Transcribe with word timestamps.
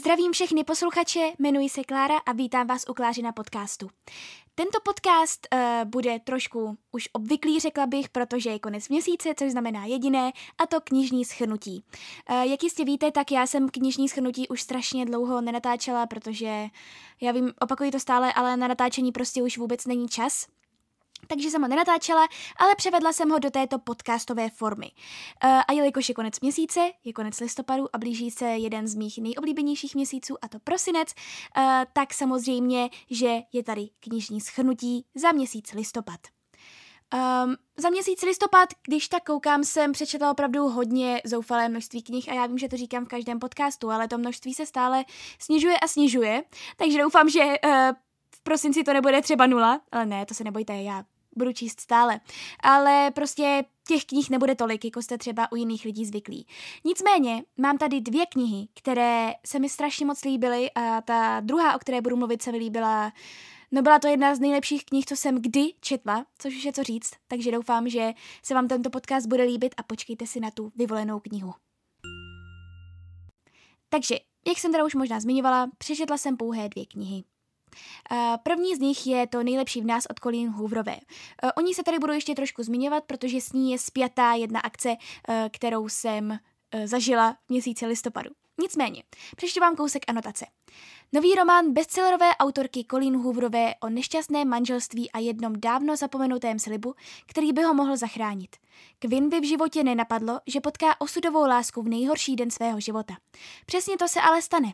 Zdravím 0.00 0.32
všechny 0.32 0.64
posluchače, 0.64 1.32
jmenuji 1.38 1.68
se 1.68 1.84
Klára 1.84 2.18
a 2.26 2.32
vítám 2.32 2.66
vás 2.66 2.84
u 2.88 2.94
Kláři 2.94 3.22
na 3.22 3.32
podcastu. 3.32 3.90
Tento 4.54 4.78
podcast 4.84 5.48
uh, 5.54 5.60
bude 5.84 6.18
trošku 6.18 6.78
už 6.92 7.08
obvyklý, 7.12 7.60
řekla 7.60 7.86
bych, 7.86 8.08
protože 8.08 8.50
je 8.50 8.58
konec 8.58 8.88
měsíce, 8.88 9.28
což 9.36 9.50
znamená 9.50 9.84
jediné, 9.84 10.32
a 10.58 10.66
to 10.66 10.80
knižní 10.80 11.24
schrnutí. 11.24 11.84
Uh, 12.30 12.36
jak 12.36 12.62
jistě 12.62 12.84
víte, 12.84 13.10
tak 13.10 13.32
já 13.32 13.46
jsem 13.46 13.68
knižní 13.68 14.08
schrnutí 14.08 14.48
už 14.48 14.62
strašně 14.62 15.04
dlouho 15.04 15.40
nenatáčela, 15.40 16.06
protože 16.06 16.66
já 17.20 17.32
vím, 17.32 17.52
opakuji 17.60 17.90
to 17.90 18.00
stále, 18.00 18.32
ale 18.32 18.56
na 18.56 18.68
natáčení 18.68 19.12
prostě 19.12 19.42
už 19.42 19.58
vůbec 19.58 19.86
není 19.86 20.08
čas 20.08 20.46
takže 21.30 21.50
jsem 21.50 21.62
ho 21.62 21.68
nenatáčela, 21.68 22.28
ale 22.56 22.74
převedla 22.76 23.12
jsem 23.12 23.30
ho 23.30 23.38
do 23.38 23.50
této 23.50 23.78
podcastové 23.78 24.50
formy. 24.50 24.90
Uh, 25.44 25.50
a 25.68 25.72
jelikož 25.72 26.08
je 26.08 26.14
konec 26.14 26.40
měsíce, 26.40 26.80
je 27.04 27.12
konec 27.12 27.40
listopadu 27.40 27.88
a 27.92 27.98
blíží 27.98 28.30
se 28.30 28.44
jeden 28.44 28.88
z 28.88 28.94
mých 28.94 29.18
nejoblíbenějších 29.18 29.94
měsíců, 29.94 30.36
a 30.42 30.48
to 30.48 30.58
prosinec, 30.58 31.08
uh, 31.56 31.62
tak 31.92 32.14
samozřejmě, 32.14 32.90
že 33.10 33.38
je 33.52 33.62
tady 33.62 33.88
knižní 34.00 34.40
schrnutí 34.40 35.04
za 35.14 35.32
měsíc 35.32 35.72
listopad. 35.72 36.20
Um, 37.44 37.56
za 37.76 37.90
měsíc 37.90 38.22
listopad, 38.22 38.68
když 38.86 39.08
tak 39.08 39.24
koukám, 39.24 39.64
jsem 39.64 39.92
přečetla 39.92 40.30
opravdu 40.30 40.68
hodně 40.68 41.22
zoufalé 41.24 41.68
množství 41.68 42.02
knih 42.02 42.28
a 42.28 42.34
já 42.34 42.46
vím, 42.46 42.58
že 42.58 42.68
to 42.68 42.76
říkám 42.76 43.04
v 43.04 43.08
každém 43.08 43.38
podcastu, 43.38 43.90
ale 43.90 44.08
to 44.08 44.18
množství 44.18 44.54
se 44.54 44.66
stále 44.66 45.04
snižuje 45.38 45.78
a 45.78 45.88
snižuje, 45.88 46.44
takže 46.76 46.98
doufám, 46.98 47.28
že 47.28 47.40
uh, 47.44 47.70
v 48.34 48.42
prosinci 48.42 48.84
to 48.84 48.92
nebude 48.92 49.22
třeba 49.22 49.46
nula, 49.46 49.80
ale 49.92 50.06
ne, 50.06 50.26
to 50.26 50.34
se 50.34 50.44
nebojte, 50.44 50.82
já 50.82 51.04
budu 51.36 51.52
číst 51.52 51.80
stále. 51.80 52.20
Ale 52.60 53.10
prostě 53.10 53.64
těch 53.88 54.04
knih 54.04 54.30
nebude 54.30 54.54
tolik, 54.54 54.84
jako 54.84 55.02
jste 55.02 55.18
třeba 55.18 55.52
u 55.52 55.56
jiných 55.56 55.84
lidí 55.84 56.06
zvyklí. 56.06 56.46
Nicméně 56.84 57.44
mám 57.56 57.78
tady 57.78 58.00
dvě 58.00 58.26
knihy, 58.26 58.68
které 58.74 59.32
se 59.46 59.58
mi 59.58 59.68
strašně 59.68 60.06
moc 60.06 60.24
líbily 60.24 60.70
a 60.70 61.00
ta 61.00 61.40
druhá, 61.40 61.74
o 61.74 61.78
které 61.78 62.00
budu 62.00 62.16
mluvit, 62.16 62.42
se 62.42 62.52
mi 62.52 62.58
líbila 62.58 63.12
No 63.72 63.82
byla 63.82 63.98
to 63.98 64.08
jedna 64.08 64.34
z 64.34 64.40
nejlepších 64.40 64.84
knih, 64.84 65.06
co 65.06 65.16
jsem 65.16 65.42
kdy 65.42 65.72
četla, 65.80 66.26
což 66.38 66.56
už 66.56 66.64
je 66.64 66.72
co 66.72 66.82
říct, 66.82 67.10
takže 67.28 67.52
doufám, 67.52 67.88
že 67.88 68.12
se 68.42 68.54
vám 68.54 68.68
tento 68.68 68.90
podcast 68.90 69.26
bude 69.26 69.42
líbit 69.42 69.74
a 69.76 69.82
počkejte 69.82 70.26
si 70.26 70.40
na 70.40 70.50
tu 70.50 70.72
vyvolenou 70.76 71.20
knihu. 71.20 71.54
Takže, 73.88 74.14
jak 74.46 74.58
jsem 74.58 74.72
teda 74.72 74.84
už 74.84 74.94
možná 74.94 75.20
zmiňovala, 75.20 75.70
přečetla 75.78 76.18
jsem 76.18 76.36
pouhé 76.36 76.68
dvě 76.68 76.86
knihy. 76.86 77.24
První 78.42 78.76
z 78.76 78.78
nich 78.78 79.06
je 79.06 79.26
to 79.26 79.42
nejlepší 79.42 79.80
v 79.80 79.86
nás 79.86 80.06
od 80.10 80.20
Colleen 80.20 80.50
Hooverové. 80.50 80.96
O 81.56 81.60
ní 81.60 81.74
se 81.74 81.82
tady 81.82 81.98
budu 81.98 82.12
ještě 82.12 82.34
trošku 82.34 82.62
zmiňovat, 82.62 83.04
protože 83.04 83.40
s 83.40 83.52
ní 83.52 83.72
je 83.72 83.78
spjatá 83.78 84.32
jedna 84.32 84.60
akce, 84.60 84.96
kterou 85.50 85.88
jsem 85.88 86.38
zažila 86.84 87.32
v 87.32 87.50
měsíci 87.50 87.86
listopadu. 87.86 88.30
Nicméně, 88.62 89.02
přečtu 89.36 89.60
vám 89.60 89.76
kousek 89.76 90.02
anotace. 90.08 90.46
Nový 91.12 91.34
román 91.34 91.72
bestsellerové 91.72 92.36
autorky 92.36 92.84
Colleen 92.90 93.16
Hooverové 93.16 93.74
o 93.80 93.88
nešťastném 93.88 94.48
manželství 94.48 95.10
a 95.10 95.18
jednom 95.18 95.60
dávno 95.60 95.96
zapomenutém 95.96 96.58
slibu, 96.58 96.94
který 97.26 97.52
by 97.52 97.62
ho 97.62 97.74
mohl 97.74 97.96
zachránit. 97.96 98.56
Quinn 98.98 99.28
by 99.28 99.40
v 99.40 99.48
životě 99.48 99.84
nenapadlo, 99.84 100.40
že 100.46 100.60
potká 100.60 101.00
osudovou 101.00 101.46
lásku 101.46 101.82
v 101.82 101.88
nejhorší 101.88 102.36
den 102.36 102.50
svého 102.50 102.80
života. 102.80 103.16
Přesně 103.66 103.96
to 103.96 104.08
se 104.08 104.20
ale 104.20 104.42
stane. 104.42 104.72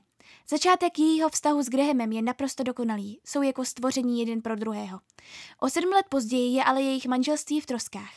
Začátek 0.48 0.98
jejího 0.98 1.28
vztahu 1.28 1.62
s 1.62 1.68
Grahamem 1.68 2.12
je 2.12 2.22
naprosto 2.22 2.62
dokonalý, 2.62 3.20
jsou 3.24 3.42
jako 3.42 3.64
stvoření 3.64 4.20
jeden 4.20 4.42
pro 4.42 4.56
druhého. 4.56 5.00
O 5.60 5.70
sedm 5.70 5.90
let 5.90 6.06
později 6.08 6.54
je 6.54 6.64
ale 6.64 6.82
jejich 6.82 7.06
manželství 7.06 7.60
v 7.60 7.66
troskách. 7.66 8.10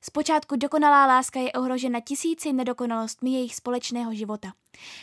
Zpočátku 0.00 0.56
dokonalá 0.56 1.06
láska 1.06 1.40
je 1.40 1.52
ohrožena 1.52 2.00
tisíci 2.00 2.52
nedokonalostmi 2.52 3.30
jejich 3.30 3.54
společného 3.54 4.14
života. 4.14 4.52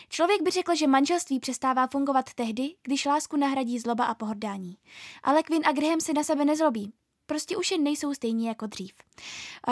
Člověk 0.10 0.42
by 0.42 0.52
řekl, 0.52 0.76
že 0.76 0.88
manželství 0.88 1.40
přestává 1.40 1.88
fungovat 1.88 2.34
tehdy, 2.34 2.76
když 2.84 3.06
lásku 3.06 3.38
nahradí 3.38 3.80
zloba 3.80 4.06
a 4.06 4.14
pohrdání. 4.14 4.78
Ale 5.24 5.44
Quinn 5.44 5.68
a 5.68 5.72
Graham 5.72 6.02
se 6.02 6.14
na 6.14 6.24
sebe 6.24 6.46
nezlobí. 6.46 6.94
Prostě 7.26 7.58
už 7.58 7.72
jen 7.72 7.84
nejsou 7.84 8.14
stejní 8.14 8.46
jako 8.46 8.66
dřív. 8.66 8.94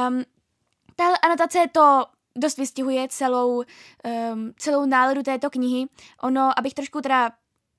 Um, 0.10 0.24
tahle 0.96 1.18
anotace 1.18 1.66
to 1.72 2.06
dost 2.38 2.58
vystihuje 2.58 3.08
celou, 3.10 3.58
um, 3.58 4.54
celou 4.58 4.86
náladu 4.86 5.24
této 5.24 5.50
knihy. 5.50 5.86
Ono, 6.24 6.60
abych 6.60 6.74
trošku 6.74 7.02
teda 7.02 7.32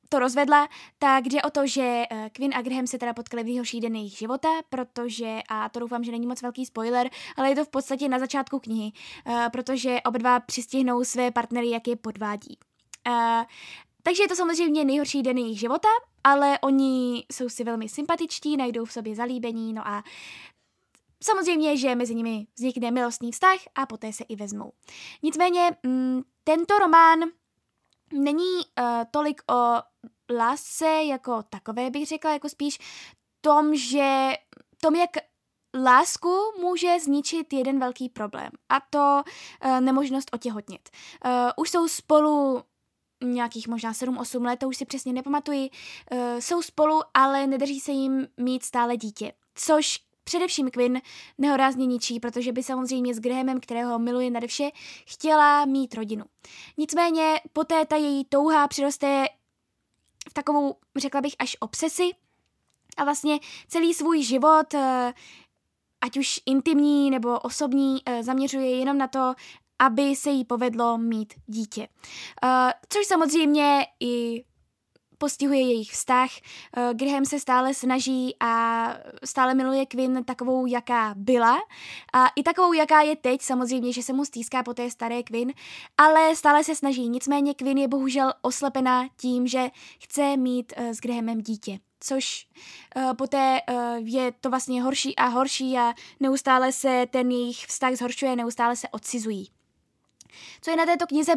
to 0.08 0.18
rozvedla, 0.18 0.68
tak 0.98 1.26
jde 1.26 1.42
o 1.42 1.50
to, 1.50 1.66
že 1.66 2.04
uh, 2.12 2.28
Quinn 2.32 2.54
a 2.54 2.62
Graham 2.62 2.86
se 2.86 2.98
teda 2.98 3.14
potkali 3.14 3.42
v 3.42 3.46
nejhorší 3.46 3.80
den 3.80 3.96
jejich 3.96 4.12
života, 4.18 4.48
protože, 4.68 5.38
a 5.48 5.68
to 5.68 5.80
doufám, 5.80 6.04
že 6.04 6.12
není 6.12 6.26
moc 6.26 6.42
velký 6.42 6.66
spoiler, 6.66 7.10
ale 7.36 7.48
je 7.48 7.56
to 7.56 7.64
v 7.64 7.68
podstatě 7.68 8.08
na 8.08 8.18
začátku 8.18 8.58
knihy, 8.58 8.92
uh, 9.26 9.48
protože 9.52 10.00
oba 10.06 10.18
dva 10.18 10.40
přistihnou 10.40 11.04
své 11.04 11.30
partnery, 11.30 11.70
jak 11.70 11.88
je 11.88 11.96
podvádí. 11.96 12.58
Uh, 13.08 13.44
takže 14.02 14.22
je 14.22 14.28
to 14.28 14.36
samozřejmě 14.36 14.84
nejhorší 14.84 15.22
den 15.22 15.38
jejich 15.38 15.58
života, 15.58 15.88
ale 16.24 16.58
oni 16.58 17.24
jsou 17.32 17.48
si 17.48 17.64
velmi 17.64 17.88
sympatičtí, 17.88 18.56
najdou 18.56 18.84
v 18.84 18.92
sobě 18.92 19.14
zalíbení, 19.14 19.72
no 19.72 19.88
a 19.88 20.04
Samozřejmě, 21.24 21.76
že 21.76 21.94
mezi 21.94 22.14
nimi 22.14 22.46
vznikne 22.56 22.90
milostný 22.90 23.32
vztah 23.32 23.58
a 23.74 23.86
poté 23.86 24.12
se 24.12 24.24
i 24.24 24.36
vezmou. 24.36 24.72
Nicméně 25.22 25.76
mm, 25.82 26.22
tento 26.44 26.78
román 26.78 27.18
není 28.12 28.56
uh, 28.78 28.84
tolik 29.10 29.42
o 29.50 29.82
lásce 30.36 30.86
jako 30.86 31.42
takové, 31.42 31.90
bych 31.90 32.06
řekla, 32.06 32.32
jako 32.32 32.48
spíš 32.48 32.78
tom, 33.40 33.76
že 33.76 34.32
tom, 34.80 34.94
jak 34.94 35.10
lásku 35.82 36.38
může 36.60 37.00
zničit 37.00 37.52
jeden 37.52 37.80
velký 37.80 38.08
problém 38.08 38.50
a 38.68 38.80
to 38.90 39.22
uh, 39.64 39.80
nemožnost 39.80 40.30
otěhotnit. 40.32 40.88
Uh, 41.24 41.30
už 41.56 41.70
jsou 41.70 41.88
spolu 41.88 42.62
nějakých 43.24 43.68
možná 43.68 43.92
7-8 43.92 44.44
let, 44.44 44.56
to 44.56 44.68
už 44.68 44.76
si 44.76 44.84
přesně 44.84 45.12
nepamatuji, 45.12 45.70
uh, 46.12 46.18
jsou 46.38 46.62
spolu, 46.62 47.00
ale 47.14 47.46
nedaří 47.46 47.80
se 47.80 47.92
jim 47.92 48.26
mít 48.36 48.64
stále 48.64 48.96
dítě, 48.96 49.32
což 49.54 50.00
Především 50.24 50.70
Quinn 50.70 51.00
nehorázně 51.38 51.86
ničí, 51.86 52.20
protože 52.20 52.52
by 52.52 52.62
samozřejmě 52.62 53.14
s 53.14 53.20
Grahamem, 53.20 53.60
kterého 53.60 53.98
miluje 53.98 54.30
nade 54.30 54.46
vše, 54.46 54.70
chtěla 55.06 55.64
mít 55.64 55.94
rodinu. 55.94 56.24
Nicméně 56.76 57.40
poté 57.52 57.86
ta 57.86 57.96
její 57.96 58.24
touha 58.24 58.68
přiroste 58.68 59.26
v 60.30 60.34
takovou, 60.34 60.76
řekla 60.96 61.20
bych, 61.20 61.34
až 61.38 61.56
obsesi 61.60 62.10
a 62.96 63.04
vlastně 63.04 63.38
celý 63.68 63.94
svůj 63.94 64.22
život, 64.22 64.74
eh, 64.74 65.12
ať 66.00 66.16
už 66.16 66.40
intimní 66.46 67.10
nebo 67.10 67.38
osobní, 67.38 67.98
eh, 68.06 68.22
zaměřuje 68.22 68.78
jenom 68.78 68.98
na 68.98 69.08
to, 69.08 69.34
aby 69.78 70.16
se 70.16 70.30
jí 70.30 70.44
povedlo 70.44 70.98
mít 70.98 71.34
dítě. 71.46 71.88
Eh, 72.44 72.72
což 72.88 73.06
samozřejmě 73.06 73.86
i 74.00 74.44
postihuje 75.18 75.60
jejich 75.60 75.90
vztah. 75.90 76.30
Eh, 76.76 76.94
Graham 76.94 77.24
se 77.24 77.40
stále 77.40 77.74
snaží 77.74 78.36
a 78.40 78.96
stále 79.24 79.54
miluje 79.54 79.86
Quinn 79.86 80.24
takovou, 80.24 80.66
jaká 80.66 81.14
byla 81.16 81.58
a 82.12 82.26
i 82.36 82.42
takovou, 82.42 82.72
jaká 82.72 83.00
je 83.00 83.16
teď, 83.16 83.42
samozřejmě, 83.42 83.92
že 83.92 84.02
se 84.02 84.12
mu 84.12 84.24
stýská 84.24 84.62
po 84.62 84.74
té 84.74 84.90
staré 84.90 85.22
Quinn, 85.22 85.52
ale 85.98 86.36
stále 86.36 86.64
se 86.64 86.74
snaží. 86.74 87.08
Nicméně 87.08 87.54
Quinn 87.54 87.78
je 87.78 87.88
bohužel 87.88 88.32
oslepená 88.42 89.08
tím, 89.16 89.46
že 89.46 89.70
chce 89.98 90.36
mít 90.36 90.72
eh, 90.76 90.94
s 90.94 90.98
Grahamem 90.98 91.40
dítě 91.40 91.78
což 92.06 92.48
uh, 92.96 93.14
poté 93.14 93.60
je 94.04 94.32
to 94.32 94.50
vlastně 94.50 94.82
horší 94.82 95.16
a 95.16 95.26
horší 95.26 95.78
a 95.78 95.94
neustále 96.20 96.72
se 96.72 97.06
ten 97.10 97.30
jejich 97.30 97.66
vztah 97.66 97.94
zhoršuje, 97.94 98.36
neustále 98.36 98.76
se 98.76 98.88
odcizují. 98.88 99.50
Co 100.60 100.70
je 100.70 100.76
na 100.76 100.86
této 100.86 101.06
knize 101.06 101.32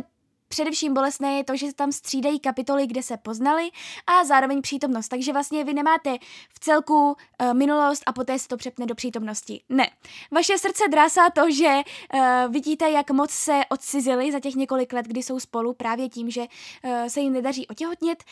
Především 0.47 0.93
bolestné 0.93 1.37
je 1.37 1.43
to, 1.43 1.55
že 1.55 1.67
se 1.67 1.73
tam 1.73 1.91
střídají 1.91 2.39
kapitoly, 2.39 2.87
kde 2.87 3.03
se 3.03 3.17
poznali 3.17 3.69
a 4.07 4.23
zároveň 4.23 4.61
přítomnost. 4.61 5.07
Takže 5.07 5.33
vlastně 5.33 5.63
vy 5.63 5.73
nemáte 5.73 6.17
v 6.53 6.59
celku 6.59 7.07
uh, 7.07 7.53
minulost 7.53 8.03
a 8.05 8.13
poté 8.13 8.39
se 8.39 8.47
to 8.47 8.57
přepne 8.57 8.85
do 8.85 8.95
přítomnosti. 8.95 9.63
Ne. 9.69 9.89
Vaše 10.31 10.57
srdce 10.57 10.83
drásá 10.91 11.29
to, 11.29 11.51
že 11.51 11.75
uh, 12.13 12.53
vidíte, 12.53 12.89
jak 12.89 13.11
moc 13.11 13.31
se 13.31 13.61
odcizili 13.69 14.31
za 14.31 14.39
těch 14.39 14.55
několik 14.55 14.93
let, 14.93 15.05
kdy 15.05 15.23
jsou 15.23 15.39
spolu 15.39 15.73
právě 15.73 16.09
tím, 16.09 16.29
že 16.29 16.41
uh, 16.41 17.07
se 17.07 17.19
jim 17.19 17.33
nedaří 17.33 17.67
otěhotnit 17.67 18.23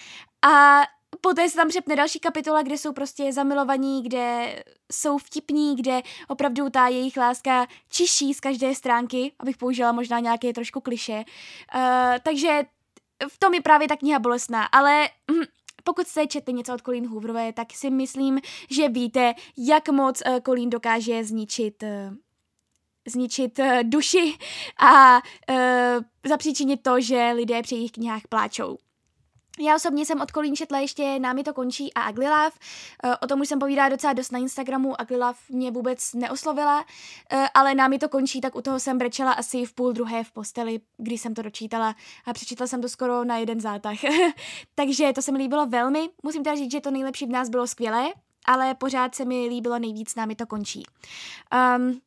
a 0.42 0.82
Poté 1.22 1.50
se 1.50 1.56
tam 1.56 1.70
přepne 1.70 1.96
další 1.96 2.20
kapitola, 2.20 2.62
kde 2.62 2.78
jsou 2.78 2.94
prostě 2.94 3.34
zamilovaní, 3.34 4.04
kde 4.04 4.56
jsou 4.92 5.18
vtipní, 5.18 5.76
kde 5.76 6.02
opravdu 6.28 6.70
ta 6.70 6.88
jejich 6.88 7.18
láska 7.18 7.68
čiší 7.90 8.34
z 8.34 8.40
každé 8.40 8.76
stránky, 8.76 9.32
abych 9.40 9.58
použila 9.58 9.92
možná 9.92 10.20
nějaké 10.20 10.54
trošku 10.54 10.82
kliše. 10.82 11.24
Uh, 11.76 11.82
takže 12.24 12.64
v 13.30 13.38
tom 13.40 13.54
je 13.54 13.62
právě 13.62 13.88
ta 13.88 13.96
kniha 13.96 14.20
bolestná, 14.20 14.66
ale 14.66 15.10
hm, 15.32 15.44
pokud 15.84 16.08
jste 16.08 16.28
četli 16.28 16.54
něco 16.54 16.74
od 16.74 16.82
Colleen 16.82 17.08
Hooverové, 17.08 17.54
tak 17.54 17.74
si 17.74 17.90
myslím, 17.90 18.40
že 18.70 18.90
víte, 18.90 19.34
jak 19.58 19.90
moc 19.90 20.22
uh, 20.28 20.40
Colleen 20.46 20.70
dokáže 20.70 21.24
zničit 21.24 21.84
uh, 21.84 22.16
zničit 23.08 23.60
uh, 23.60 23.84
duši 23.84 24.34
a 24.80 25.16
uh, 25.16 26.04
zapříčinit 26.28 26.84
to, 26.84 27.02
že 27.02 27.32
lidé 27.36 27.62
při 27.62 27.76
jejich 27.76 27.92
knihách 27.92 28.28
pláčou. 28.30 28.78
Já 29.60 29.76
osobně 29.76 30.06
jsem 30.06 30.22
od 30.22 30.32
Kolín 30.32 30.56
četla 30.56 30.80
ještě 30.80 31.20
Námi 31.20 31.44
to 31.44 31.54
končí 31.54 31.94
a 31.94 32.10
Ugly 32.10 32.26
Love. 32.26 32.52
Eh, 33.04 33.18
o 33.18 33.28
tom 33.28 33.42
už 33.42 33.48
jsem 33.48 33.60
povídala 33.60 33.90
docela 33.90 34.14
dost 34.14 34.32
na 34.32 34.40
Instagramu. 34.40 34.96
Ugly 35.04 35.18
Love 35.18 35.40
mě 35.50 35.72
vůbec 35.72 36.14
neoslovila, 36.14 36.86
eh, 37.32 37.50
ale 37.54 37.76
Námi 37.76 38.00
to 38.00 38.10
končí, 38.10 38.42
tak 38.42 38.56
u 38.56 38.62
toho 38.62 38.80
jsem 38.80 38.98
brečela 38.98 39.32
asi 39.32 39.66
v 39.66 39.74
půl 39.74 39.94
druhé 39.94 40.24
v 40.24 40.32
posteli, 40.32 40.80
když 40.98 41.22
jsem 41.22 41.34
to 41.34 41.42
dočítala 41.42 41.96
a 42.26 42.34
přečetla 42.34 42.68
jsem 42.68 42.82
to 42.82 42.90
skoro 42.90 43.24
na 43.24 43.38
jeden 43.38 43.62
zátah. 43.62 43.98
Takže 44.76 45.14
to 45.14 45.22
se 45.22 45.32
mi 45.32 45.38
líbilo 45.38 45.66
velmi. 45.66 46.10
Musím 46.24 46.44
teda 46.44 46.56
říct, 46.56 46.72
že 46.72 46.82
to 46.82 46.92
nejlepší 46.92 47.26
v 47.26 47.30
nás 47.30 47.50
bylo 47.50 47.68
skvělé, 47.68 48.06
ale 48.46 48.74
pořád 48.74 49.16
se 49.16 49.26
mi 49.26 49.48
líbilo 49.48 49.80
nejvíc 49.80 50.16
Námi 50.16 50.36
to 50.36 50.46
končí. 50.46 50.84
Um, 51.78 52.02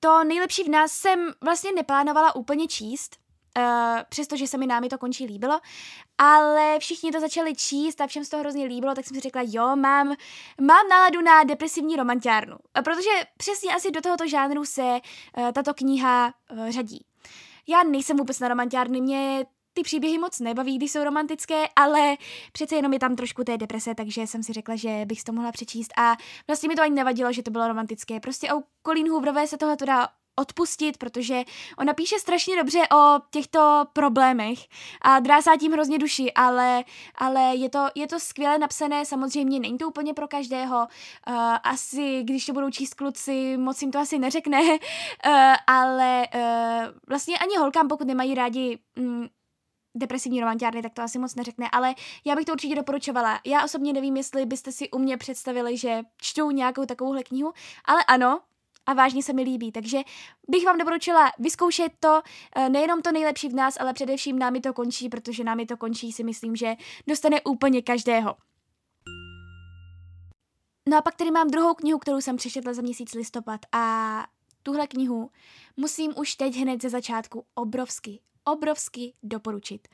to 0.00 0.24
nejlepší 0.24 0.62
v 0.62 0.68
nás 0.68 0.92
jsem 0.92 1.32
vlastně 1.40 1.72
neplánovala 1.72 2.36
úplně 2.36 2.68
číst, 2.68 3.16
Uh, 3.58 4.00
přestože 4.08 4.46
se 4.46 4.58
mi 4.58 4.66
námi 4.66 4.88
to 4.88 4.98
končí 4.98 5.26
líbilo, 5.26 5.60
ale 6.18 6.78
všichni 6.78 7.12
to 7.12 7.20
začali 7.20 7.54
číst 7.54 8.00
a 8.00 8.06
všem 8.06 8.24
se 8.24 8.30
to 8.30 8.38
hrozně 8.38 8.66
líbilo, 8.66 8.94
tak 8.94 9.04
jsem 9.04 9.14
si 9.14 9.20
řekla, 9.20 9.42
jo, 9.44 9.76
mám, 9.76 10.14
mám 10.60 10.88
náladu 10.90 11.22
na 11.22 11.44
depresivní 11.44 11.96
romantiárnu, 11.96 12.56
protože 12.84 13.10
přesně 13.36 13.74
asi 13.74 13.90
do 13.90 14.00
tohoto 14.00 14.28
žánru 14.28 14.64
se 14.64 14.82
uh, 14.82 15.50
tato 15.52 15.74
kniha 15.74 16.34
uh, 16.52 16.68
řadí. 16.68 17.04
Já 17.68 17.82
nejsem 17.82 18.16
vůbec 18.16 18.40
na 18.40 18.48
romantiárny, 18.48 19.00
mě 19.00 19.46
ty 19.74 19.82
příběhy 19.82 20.18
moc 20.18 20.40
nebaví, 20.40 20.78
když 20.78 20.92
jsou 20.92 21.04
romantické, 21.04 21.64
ale 21.76 22.16
přece 22.52 22.76
jenom 22.76 22.92
je 22.92 22.98
tam 22.98 23.16
trošku 23.16 23.44
té 23.44 23.58
deprese, 23.58 23.94
takže 23.94 24.26
jsem 24.26 24.42
si 24.42 24.52
řekla, 24.52 24.76
že 24.76 25.02
bych 25.06 25.24
to 25.24 25.32
mohla 25.32 25.52
přečíst 25.52 25.92
a 25.98 26.16
vlastně 26.46 26.68
mi 26.68 26.74
to 26.74 26.82
ani 26.82 26.94
nevadilo, 26.94 27.32
že 27.32 27.42
to 27.42 27.50
bylo 27.50 27.68
romantické. 27.68 28.20
Prostě 28.20 28.52
o 28.52 28.62
Colleen 28.86 29.10
Hooverové 29.10 29.46
se 29.46 29.58
tohle 29.58 29.76
dá 29.86 30.08
odpustit, 30.36 30.96
protože 30.96 31.42
ona 31.78 31.94
píše 31.94 32.18
strašně 32.18 32.56
dobře 32.56 32.78
o 32.94 33.20
těchto 33.30 33.84
problémech 33.92 34.58
a 35.02 35.20
drásá 35.20 35.56
tím 35.56 35.72
hrozně 35.72 35.98
duši, 35.98 36.32
ale, 36.32 36.84
ale 37.14 37.40
je, 37.40 37.70
to, 37.70 37.86
je 37.94 38.06
to 38.06 38.20
skvěle 38.20 38.58
napsané, 38.58 39.04
samozřejmě 39.04 39.60
není 39.60 39.78
to 39.78 39.88
úplně 39.88 40.14
pro 40.14 40.28
každého, 40.28 40.76
uh, 40.76 41.34
asi 41.62 42.22
když 42.22 42.46
to 42.46 42.52
budou 42.52 42.70
číst 42.70 42.94
kluci, 42.94 43.56
moc 43.56 43.82
jim 43.82 43.90
to 43.90 43.98
asi 43.98 44.18
neřekne, 44.18 44.60
uh, 44.60 44.78
ale 45.66 46.26
uh, 46.34 46.40
vlastně 47.08 47.38
ani 47.38 47.56
holkám, 47.56 47.88
pokud 47.88 48.06
nemají 48.06 48.34
rádi 48.34 48.78
um, 48.98 49.28
depresivní 49.94 50.40
romantiárny, 50.40 50.82
tak 50.82 50.92
to 50.92 51.02
asi 51.02 51.18
moc 51.18 51.34
neřekne, 51.34 51.68
ale 51.72 51.94
já 52.24 52.36
bych 52.36 52.44
to 52.44 52.52
určitě 52.52 52.74
doporučovala. 52.74 53.40
Já 53.44 53.64
osobně 53.64 53.92
nevím, 53.92 54.16
jestli 54.16 54.46
byste 54.46 54.72
si 54.72 54.90
u 54.90 54.98
mě 54.98 55.16
představili, 55.16 55.76
že 55.76 56.02
čtou 56.16 56.50
nějakou 56.50 56.84
takovouhle 56.84 57.22
knihu, 57.22 57.52
ale 57.84 58.04
ano, 58.04 58.40
a 58.86 58.94
vážně 58.94 59.22
se 59.22 59.32
mi 59.32 59.42
líbí. 59.42 59.72
Takže 59.72 59.98
bych 60.48 60.64
vám 60.64 60.78
doporučila 60.78 61.32
vyzkoušet 61.38 61.92
to, 62.00 62.22
eh, 62.56 62.68
nejenom 62.68 63.02
to 63.02 63.12
nejlepší 63.12 63.48
v 63.48 63.54
nás, 63.54 63.76
ale 63.80 63.92
především 63.92 64.38
námi 64.38 64.60
to 64.60 64.72
končí, 64.72 65.08
protože 65.08 65.44
námi 65.44 65.66
to 65.66 65.76
končí 65.76 66.12
si 66.12 66.24
myslím, 66.24 66.56
že 66.56 66.74
dostane 67.06 67.40
úplně 67.42 67.82
každého. 67.82 68.36
No 70.88 70.98
a 70.98 71.02
pak 71.02 71.14
tady 71.14 71.30
mám 71.30 71.48
druhou 71.48 71.74
knihu, 71.74 71.98
kterou 71.98 72.20
jsem 72.20 72.36
přečetla 72.36 72.72
za 72.72 72.82
měsíc 72.82 73.14
listopad 73.14 73.60
a 73.72 74.26
tuhle 74.62 74.86
knihu 74.86 75.30
musím 75.76 76.12
už 76.16 76.34
teď 76.34 76.56
hned 76.56 76.82
ze 76.82 76.90
začátku 76.90 77.44
obrovsky, 77.54 78.20
obrovsky 78.44 79.14
doporučit. 79.22 79.88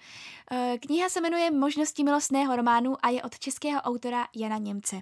Eh, 0.51 0.79
kniha 0.79 1.09
se 1.09 1.21
jmenuje 1.21 1.51
Možnosti 1.51 2.05
milostného 2.05 2.57
románu 2.57 2.97
a 3.03 3.09
je 3.09 3.23
od 3.23 3.39
českého 3.39 3.81
autora 3.81 4.27
Jana 4.37 4.59
Němce. 4.59 4.97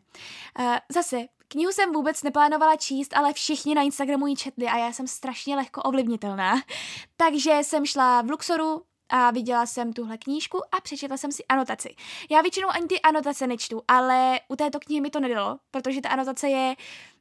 Eh, 0.58 0.80
zase, 0.88 1.26
knihu 1.48 1.72
jsem 1.72 1.92
vůbec 1.92 2.22
neplánovala 2.22 2.76
číst, 2.76 3.16
ale 3.16 3.32
všichni 3.32 3.74
na 3.74 3.82
Instagramu 3.82 4.26
ji 4.26 4.36
četli 4.36 4.66
a 4.66 4.76
já 4.76 4.92
jsem 4.92 5.06
strašně 5.06 5.56
lehko 5.56 5.82
ovlivnitelná. 5.82 6.54
Takže 7.16 7.58
jsem 7.62 7.86
šla 7.86 8.22
v 8.22 8.30
Luxoru, 8.30 8.82
a 9.10 9.30
viděla 9.30 9.66
jsem 9.66 9.92
tuhle 9.92 10.18
knížku 10.18 10.74
a 10.74 10.80
přečetla 10.80 11.16
jsem 11.16 11.32
si 11.32 11.44
anotaci. 11.44 11.94
Já 12.30 12.40
většinou 12.40 12.68
ani 12.68 12.86
ty 12.86 13.00
anotace 13.00 13.46
nečtu, 13.46 13.82
ale 13.88 14.40
u 14.48 14.56
této 14.56 14.80
knihy 14.80 15.00
mi 15.00 15.10
to 15.10 15.20
nedalo, 15.20 15.58
protože 15.70 16.00
ta 16.00 16.08
anotace 16.08 16.48
je 16.48 16.74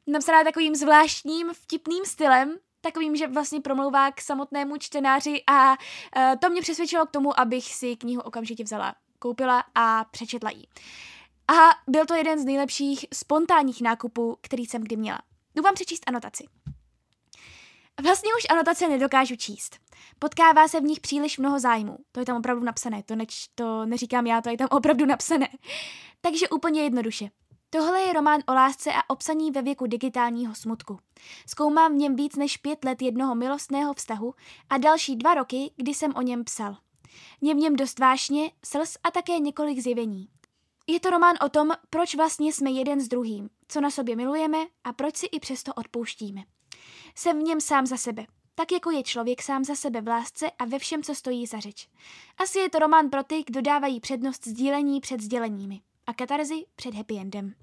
napsaná 0.06 0.44
takovým 0.44 0.74
zvláštním, 0.74 1.52
vtipným 1.52 2.04
stylem, 2.04 2.56
takovým, 2.80 3.16
že 3.16 3.26
vlastně 3.26 3.60
promlouvá 3.60 4.12
k 4.12 4.20
samotnému 4.20 4.76
čtenáři 4.76 5.42
a 5.46 5.70
uh, 5.70 5.76
to 6.40 6.50
mě 6.50 6.62
přesvědčilo 6.62 7.06
k 7.06 7.10
tomu, 7.10 7.40
abych 7.40 7.64
si 7.64 7.96
knihu 7.96 8.22
okamžitě 8.22 8.64
vzala, 8.64 8.94
koupila 9.18 9.64
a 9.74 10.04
přečetla 10.04 10.50
ji. 10.50 10.64
A 11.48 11.90
byl 11.90 12.06
to 12.06 12.14
jeden 12.14 12.38
z 12.38 12.44
nejlepších 12.44 13.06
spontánních 13.14 13.82
nákupů, 13.82 14.38
který 14.40 14.66
jsem 14.66 14.82
kdy 14.82 14.96
měla. 14.96 15.18
Jdu 15.54 15.62
vám 15.62 15.74
přečíst 15.74 16.02
anotaci. 16.06 16.44
Vlastně 18.02 18.30
už 18.38 18.46
anotace 18.50 18.88
nedokážu 18.88 19.36
číst. 19.36 19.78
Potkává 20.18 20.68
se 20.68 20.80
v 20.80 20.84
nich 20.84 21.00
příliš 21.00 21.38
mnoho 21.38 21.60
zájmů. 21.60 21.98
To 22.12 22.20
je 22.20 22.26
tam 22.26 22.36
opravdu 22.36 22.64
napsané, 22.64 23.02
to, 23.02 23.16
neč, 23.16 23.48
to 23.54 23.86
neříkám 23.86 24.26
já, 24.26 24.40
to 24.40 24.50
je 24.50 24.56
tam 24.56 24.68
opravdu 24.70 25.06
napsané. 25.06 25.48
Takže 26.20 26.48
úplně 26.48 26.82
jednoduše. 26.82 27.28
Tohle 27.70 28.00
je 28.00 28.12
román 28.12 28.40
o 28.46 28.54
lásce 28.54 28.92
a 28.92 29.10
obsaní 29.10 29.50
ve 29.50 29.62
věku 29.62 29.86
digitálního 29.86 30.54
smutku. 30.54 30.98
Zkoumám 31.46 31.92
v 31.92 31.96
něm 31.96 32.16
víc 32.16 32.36
než 32.36 32.56
pět 32.56 32.84
let 32.84 33.02
jednoho 33.02 33.34
milostného 33.34 33.94
vztahu 33.94 34.34
a 34.70 34.78
další 34.78 35.16
dva 35.16 35.34
roky, 35.34 35.70
kdy 35.76 35.94
jsem 35.94 36.12
o 36.16 36.22
něm 36.22 36.44
psal. 36.44 36.76
Je 37.40 37.54
v 37.54 37.56
něm 37.56 37.76
dost 37.76 37.98
vášně, 37.98 38.50
slz 38.64 38.96
a 39.04 39.10
také 39.10 39.38
několik 39.38 39.78
zjevení. 39.78 40.28
Je 40.86 41.00
to 41.00 41.10
román 41.10 41.34
o 41.44 41.48
tom, 41.48 41.70
proč 41.90 42.14
vlastně 42.14 42.52
jsme 42.52 42.70
jeden 42.70 43.00
s 43.00 43.08
druhým, 43.08 43.50
co 43.68 43.80
na 43.80 43.90
sobě 43.90 44.16
milujeme 44.16 44.58
a 44.84 44.92
proč 44.92 45.16
si 45.16 45.26
i 45.26 45.40
přesto 45.40 45.74
odpouštíme. 45.74 46.40
Jsem 47.14 47.40
v 47.40 47.42
něm 47.42 47.60
sám 47.60 47.86
za 47.86 47.96
sebe, 47.96 48.26
tak 48.54 48.72
jako 48.72 48.90
je 48.90 49.02
člověk 49.02 49.42
sám 49.42 49.64
za 49.64 49.74
sebe 49.74 50.00
v 50.00 50.08
lásce 50.08 50.50
a 50.50 50.64
ve 50.64 50.78
všem, 50.78 51.02
co 51.02 51.14
stojí 51.14 51.46
za 51.46 51.60
řeč. 51.60 51.88
Asi 52.38 52.58
je 52.58 52.70
to 52.70 52.78
román 52.78 53.10
pro 53.10 53.22
ty, 53.22 53.44
kdo 53.46 53.62
dávají 53.62 54.00
přednost 54.00 54.46
sdílení 54.46 55.00
před 55.00 55.20
sděleními 55.20 55.80
a 56.08 56.12
katarzy 56.12 56.64
před 56.76 56.94
happy 56.94 57.18
endem. 57.18 57.54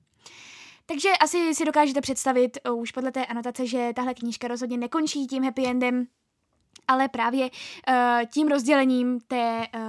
Takže 0.85 1.09
asi 1.21 1.55
si 1.55 1.65
dokážete 1.65 2.01
představit 2.01 2.57
uh, 2.69 2.79
už 2.79 2.91
podle 2.91 3.11
té 3.11 3.25
anotace, 3.25 3.67
že 3.67 3.93
tahle 3.95 4.13
knížka 4.13 4.47
rozhodně 4.47 4.77
nekončí 4.77 5.27
tím 5.27 5.43
happy 5.43 5.65
endem, 5.65 6.07
ale 6.87 7.07
právě 7.07 7.49
uh, 7.49 7.95
tím 8.33 8.47
rozdělením 8.47 9.19
té 9.19 9.67
uh, 9.75 9.81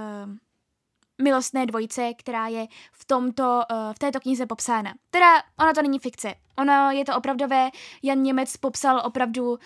milostné 1.21 1.65
dvojice, 1.65 2.13
která 2.17 2.47
je 2.47 2.67
v, 2.91 3.05
tomto, 3.05 3.61
uh, 3.71 3.93
v 3.93 3.99
této 3.99 4.19
knize 4.19 4.45
popsána. 4.45 4.93
Teda 5.09 5.43
ona 5.59 5.73
to 5.73 5.81
není 5.81 5.99
fikce, 5.99 6.33
ono 6.57 6.91
je 6.91 7.05
to 7.05 7.15
opravdové, 7.15 7.69
Jan 8.03 8.23
Němec 8.23 8.57
popsal 8.57 9.01
opravdu 9.05 9.49
uh, 9.51 9.57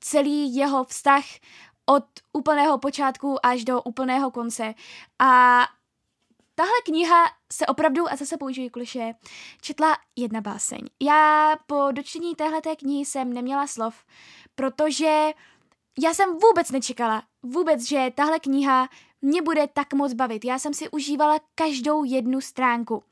celý 0.00 0.56
jeho 0.56 0.84
vztah 0.84 1.24
od 1.86 2.04
úplného 2.32 2.78
počátku 2.78 3.46
až 3.46 3.64
do 3.64 3.82
úplného 3.82 4.30
konce 4.30 4.74
a 5.18 5.62
tahle 6.60 6.80
kniha 6.84 7.24
se 7.52 7.66
opravdu, 7.66 8.12
a 8.12 8.16
zase 8.16 8.36
použiju 8.36 8.70
kliše, 8.70 9.12
četla 9.60 9.96
jedna 10.16 10.40
báseň. 10.40 10.78
Já 11.02 11.54
po 11.66 11.88
dočtení 11.92 12.34
téhleté 12.34 12.76
knihy 12.76 13.04
jsem 13.04 13.32
neměla 13.32 13.66
slov, 13.66 14.04
protože 14.54 15.30
já 15.98 16.14
jsem 16.14 16.38
vůbec 16.38 16.70
nečekala, 16.70 17.22
vůbec, 17.42 17.88
že 17.88 18.12
tahle 18.14 18.40
kniha 18.40 18.88
mě 19.22 19.42
bude 19.42 19.66
tak 19.66 19.94
moc 19.94 20.12
bavit. 20.12 20.44
Já 20.44 20.58
jsem 20.58 20.74
si 20.74 20.88
užívala 20.88 21.40
každou 21.54 22.04
jednu 22.04 22.40
stránku. 22.40 22.94
Uh, 22.96 23.02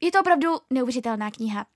je 0.00 0.12
to 0.12 0.20
opravdu 0.20 0.48
neuvěřitelná 0.70 1.30
kniha. 1.30 1.66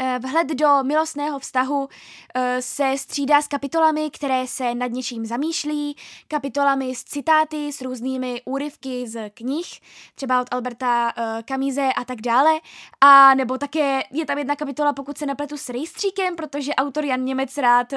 Eh, 0.00 0.18
vhled 0.18 0.46
do 0.48 0.82
milostného 0.82 1.38
vztahu 1.38 1.88
eh, 2.34 2.62
se 2.62 2.92
střídá 2.96 3.42
s 3.42 3.48
kapitolami, 3.48 4.10
které 4.10 4.46
se 4.46 4.74
nad 4.74 4.86
něčím 4.92 5.26
zamýšlí, 5.26 5.96
kapitolami 6.28 6.94
s 6.94 7.04
citáty, 7.04 7.72
s 7.72 7.80
různými 7.80 8.42
úryvky 8.44 9.08
z 9.08 9.30
knih, 9.30 9.80
třeba 10.14 10.40
od 10.40 10.48
Alberta 10.50 11.12
Kamize 11.44 11.82
eh, 11.82 11.92
a 11.92 12.04
tak 12.04 12.20
dále. 12.20 12.60
A 13.00 13.34
nebo 13.34 13.58
také 13.58 14.02
je 14.10 14.26
tam 14.26 14.38
jedna 14.38 14.56
kapitola, 14.56 14.92
pokud 14.92 15.18
se 15.18 15.26
nepletu 15.26 15.56
s 15.56 15.68
rejstříkem, 15.68 16.36
protože 16.36 16.74
autor 16.74 17.04
Jan 17.04 17.24
Němec 17.24 17.58
rád 17.58 17.92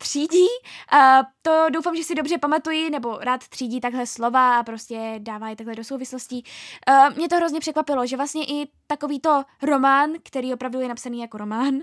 třídí. 0.00 0.46
A 0.92 1.22
to 1.42 1.66
doufám, 1.70 1.96
že 1.96 2.04
si 2.04 2.14
dobře 2.14 2.38
pamatuji, 2.38 2.90
nebo 2.90 3.18
rád 3.18 3.48
třídí 3.48 3.80
takhle 3.80 4.06
slova 4.06 4.58
a 4.58 4.62
prostě 4.62 5.14
dává 5.18 5.48
je 5.48 5.56
takhle 5.56 5.74
do 5.74 5.84
souvislostí. 5.84 6.44
Uh, 6.88 7.16
mě 7.16 7.28
to 7.28 7.36
hrozně 7.36 7.60
překvapilo, 7.60 8.06
že 8.06 8.16
vlastně 8.16 8.44
i 8.44 8.68
takovýto 8.86 9.44
román, 9.62 10.10
který 10.22 10.54
opravdu 10.54 10.80
je 10.80 10.88
napsaný 10.88 11.20
jako 11.20 11.38
román, 11.38 11.74
uh, 11.74 11.82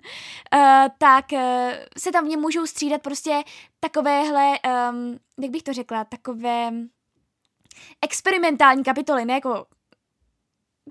tak 0.97 1.25
uh, 1.31 1.39
se 1.97 2.11
tam 2.11 2.25
v 2.25 2.27
něm 2.27 2.39
můžou 2.39 2.65
střídat 2.65 3.01
prostě 3.01 3.43
takovéhle, 3.79 4.53
jak 5.41 5.51
bych 5.51 5.63
to 5.63 5.73
řekla, 5.73 6.03
takové 6.03 6.71
experimentální 8.01 8.83
kapitoly, 8.83 9.25
ne 9.25 9.33
jako 9.33 9.65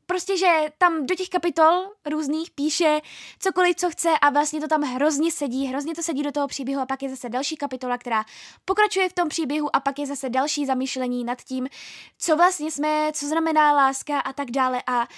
prostě, 0.06 0.36
že 0.36 0.46
tam 0.78 1.06
do 1.06 1.14
těch 1.14 1.28
kapitol 1.28 1.90
různých 2.10 2.50
píše 2.50 3.00
cokoliv, 3.38 3.76
co 3.76 3.90
chce 3.90 4.08
a 4.22 4.30
vlastně 4.30 4.60
to 4.60 4.68
tam 4.68 4.82
hrozně 4.82 5.32
sedí, 5.32 5.66
hrozně 5.66 5.94
to 5.94 6.02
sedí 6.02 6.22
do 6.22 6.32
toho 6.32 6.48
příběhu 6.48 6.82
a 6.82 6.86
pak 6.86 7.02
je 7.02 7.08
zase 7.08 7.28
další 7.28 7.56
kapitola, 7.56 7.98
která 7.98 8.24
pokračuje 8.64 9.08
v 9.08 9.12
tom 9.12 9.28
příběhu 9.28 9.76
a 9.76 9.80
pak 9.80 9.98
je 9.98 10.06
zase 10.06 10.28
další 10.28 10.66
zamýšlení 10.66 11.24
nad 11.24 11.42
tím, 11.42 11.68
co 12.18 12.36
vlastně 12.36 12.70
jsme, 12.70 13.10
co 13.12 13.26
znamená 13.26 13.72
láska 13.72 14.20
a 14.20 14.32
tak 14.32 14.50
dále. 14.50 14.82
A 14.86 15.08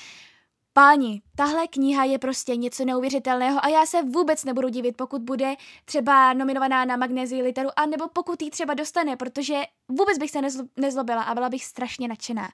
Páni, 0.79 1.23
tahle 1.37 1.69
kniha 1.69 2.05
je 2.05 2.19
prostě 2.19 2.57
něco 2.57 2.85
neuvěřitelného 2.85 3.65
a 3.65 3.69
já 3.69 3.87
se 3.87 4.03
vůbec 4.03 4.45
nebudu 4.45 4.69
divit, 4.69 4.97
pokud 4.97 5.23
bude 5.23 5.55
třeba 5.85 6.33
nominovaná 6.33 6.85
na 6.85 6.97
Magnézii 6.97 7.43
literu, 7.43 7.69
a 7.77 7.87
nebo 7.87 8.09
pokud 8.09 8.43
ji 8.43 8.51
třeba 8.51 8.75
dostane, 8.75 9.17
protože 9.17 9.63
vůbec 9.89 10.19
bych 10.19 10.31
se 10.31 10.41
nezlo- 10.41 10.69
nezlobila 10.77 11.23
a 11.23 11.35
byla 11.35 11.49
bych 11.49 11.65
strašně 11.65 12.09
nadšená. 12.09 12.49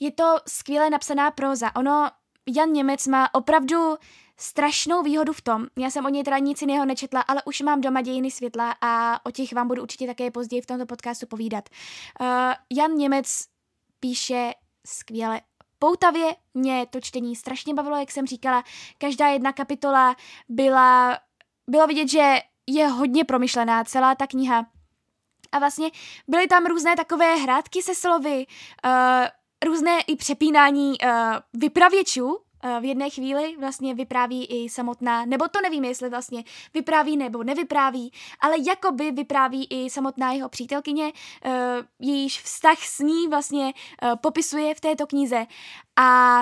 Je 0.00 0.12
to 0.12 0.24
skvěle 0.48 0.90
napsaná 0.90 1.30
próza. 1.30 1.76
Ono, 1.76 2.10
Jan 2.56 2.72
Němec 2.72 3.06
má 3.06 3.34
opravdu 3.34 3.96
strašnou 4.36 5.02
výhodu 5.02 5.32
v 5.32 5.42
tom, 5.42 5.66
já 5.78 5.90
jsem 5.90 6.04
o 6.04 6.08
něj 6.08 6.24
teda 6.24 6.38
nic 6.38 6.60
jiného 6.60 6.84
nečetla, 6.84 7.20
ale 7.20 7.42
už 7.44 7.60
mám 7.60 7.80
doma 7.80 8.00
dějiny 8.00 8.30
světla 8.30 8.74
a 8.80 9.20
o 9.26 9.30
těch 9.30 9.52
vám 9.52 9.68
budu 9.68 9.82
určitě 9.82 10.06
také 10.06 10.30
později 10.30 10.62
v 10.62 10.66
tomto 10.66 10.86
podcastu 10.86 11.26
povídat. 11.26 11.68
Uh, 12.20 12.26
Jan 12.78 12.94
Němec 12.94 13.44
píše 14.00 14.52
skvěle 14.86 15.40
poutavě, 15.80 16.36
mě 16.54 16.86
to 16.90 17.00
čtení 17.00 17.36
strašně 17.36 17.74
bavilo, 17.74 17.96
jak 17.96 18.10
jsem 18.10 18.26
říkala, 18.26 18.64
každá 18.98 19.28
jedna 19.28 19.52
kapitola 19.52 20.16
byla, 20.48 21.18
bylo 21.70 21.86
vidět, 21.86 22.08
že 22.08 22.38
je 22.66 22.88
hodně 22.88 23.24
promyšlená 23.24 23.84
celá 23.84 24.14
ta 24.14 24.26
kniha. 24.26 24.66
A 25.52 25.58
vlastně 25.58 25.90
byly 26.28 26.46
tam 26.46 26.66
různé 26.66 26.96
takové 26.96 27.34
hrátky 27.34 27.82
se 27.82 27.94
slovy, 27.94 28.46
uh, 28.84 28.90
různé 29.64 30.00
i 30.00 30.16
přepínání 30.16 30.90
uh, 30.90 31.10
vypravěčů, 31.54 32.38
v 32.80 32.84
jedné 32.84 33.10
chvíli 33.10 33.56
vlastně 33.56 33.94
vypráví 33.94 34.46
i 34.46 34.68
samotná, 34.68 35.24
nebo 35.24 35.48
to 35.48 35.60
nevím, 35.60 35.84
jestli 35.84 36.10
vlastně 36.10 36.44
vypráví 36.74 37.16
nebo 37.16 37.42
nevypráví, 37.42 38.12
ale 38.40 38.56
jakoby 38.66 39.10
vypráví 39.10 39.66
i 39.70 39.90
samotná 39.90 40.32
jeho 40.32 40.48
přítelkyně, 40.48 41.12
jejíž 41.98 42.42
vztah 42.42 42.78
s 42.78 42.98
ní 42.98 43.28
vlastně 43.28 43.72
popisuje 44.20 44.74
v 44.74 44.80
této 44.80 45.06
knize. 45.06 45.46
A 45.96 46.40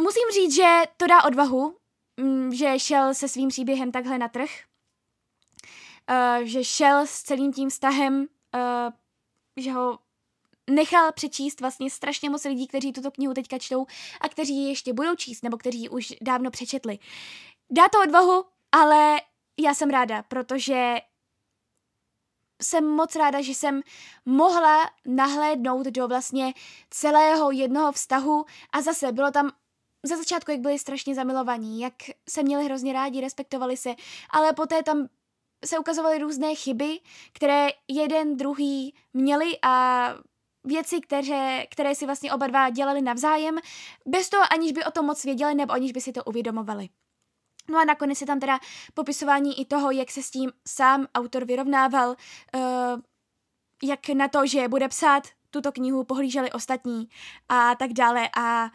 musím 0.00 0.28
říct, 0.34 0.54
že 0.54 0.82
to 0.96 1.06
dá 1.06 1.24
odvahu, 1.24 1.76
mm, 2.20 2.54
že 2.54 2.78
šel 2.78 3.14
se 3.14 3.28
svým 3.28 3.48
příběhem 3.48 3.92
takhle 3.92 4.18
na 4.18 4.28
trh, 4.28 4.50
že 6.42 6.64
šel 6.64 7.06
s 7.06 7.22
celým 7.22 7.52
tím 7.52 7.70
vztahem, 7.70 8.26
že 9.56 9.72
ho 9.72 9.98
nechal 10.70 11.12
přečíst 11.12 11.60
vlastně 11.60 11.90
strašně 11.90 12.30
moc 12.30 12.44
lidí, 12.44 12.66
kteří 12.66 12.92
tuto 12.92 13.10
knihu 13.10 13.34
teďka 13.34 13.58
čtou 13.58 13.86
a 14.20 14.28
kteří 14.28 14.56
ji 14.56 14.68
ještě 14.68 14.92
budou 14.92 15.14
číst, 15.14 15.42
nebo 15.42 15.56
kteří 15.56 15.80
ji 15.80 15.88
už 15.88 16.12
dávno 16.20 16.50
přečetli. 16.50 16.98
Dá 17.70 17.88
to 17.88 18.00
odvahu, 18.02 18.44
ale 18.72 19.20
já 19.60 19.74
jsem 19.74 19.90
ráda, 19.90 20.22
protože 20.22 20.96
jsem 22.62 22.88
moc 22.88 23.16
ráda, 23.16 23.42
že 23.42 23.54
jsem 23.54 23.80
mohla 24.24 24.90
nahlédnout 25.06 25.86
do 25.86 26.08
vlastně 26.08 26.52
celého 26.90 27.50
jednoho 27.50 27.92
vztahu 27.92 28.44
a 28.72 28.82
zase 28.82 29.12
bylo 29.12 29.30
tam 29.30 29.50
za 30.02 30.16
začátku, 30.16 30.50
jak 30.50 30.60
byli 30.60 30.78
strašně 30.78 31.14
zamilovaní, 31.14 31.80
jak 31.80 31.94
se 32.28 32.42
měli 32.42 32.64
hrozně 32.64 32.92
rádi, 32.92 33.20
respektovali 33.20 33.76
se, 33.76 33.94
ale 34.30 34.52
poté 34.52 34.82
tam 34.82 35.08
se 35.64 35.78
ukazovaly 35.78 36.18
různé 36.18 36.54
chyby, 36.54 37.00
které 37.32 37.68
jeden 37.88 38.36
druhý 38.36 38.94
měli 39.12 39.58
a 39.62 40.08
věci, 40.64 41.00
které, 41.00 41.66
které 41.66 41.94
si 41.94 42.06
vlastně 42.06 42.32
oba 42.32 42.46
dva 42.46 42.70
dělali 42.70 43.02
navzájem, 43.02 43.58
bez 44.06 44.28
toho 44.28 44.44
aniž 44.52 44.72
by 44.72 44.84
o 44.84 44.90
tom 44.90 45.06
moc 45.06 45.24
věděli 45.24 45.54
nebo 45.54 45.72
aniž 45.72 45.92
by 45.92 46.00
si 46.00 46.12
to 46.12 46.24
uvědomovali. 46.24 46.88
No 47.68 47.78
a 47.78 47.84
nakonec 47.84 48.20
je 48.20 48.26
tam 48.26 48.40
teda 48.40 48.58
popisování 48.94 49.60
i 49.60 49.64
toho, 49.64 49.90
jak 49.90 50.10
se 50.10 50.22
s 50.22 50.30
tím 50.30 50.52
sám 50.68 51.06
autor 51.14 51.44
vyrovnával, 51.44 52.08
uh, 52.10 53.00
jak 53.82 54.08
na 54.08 54.28
to, 54.28 54.46
že 54.46 54.68
bude 54.68 54.88
psát 54.88 55.28
tuto 55.50 55.72
knihu, 55.72 56.04
pohlíželi 56.04 56.52
ostatní 56.52 57.08
a 57.48 57.74
tak 57.74 57.92
dále 57.92 58.28
a 58.36 58.70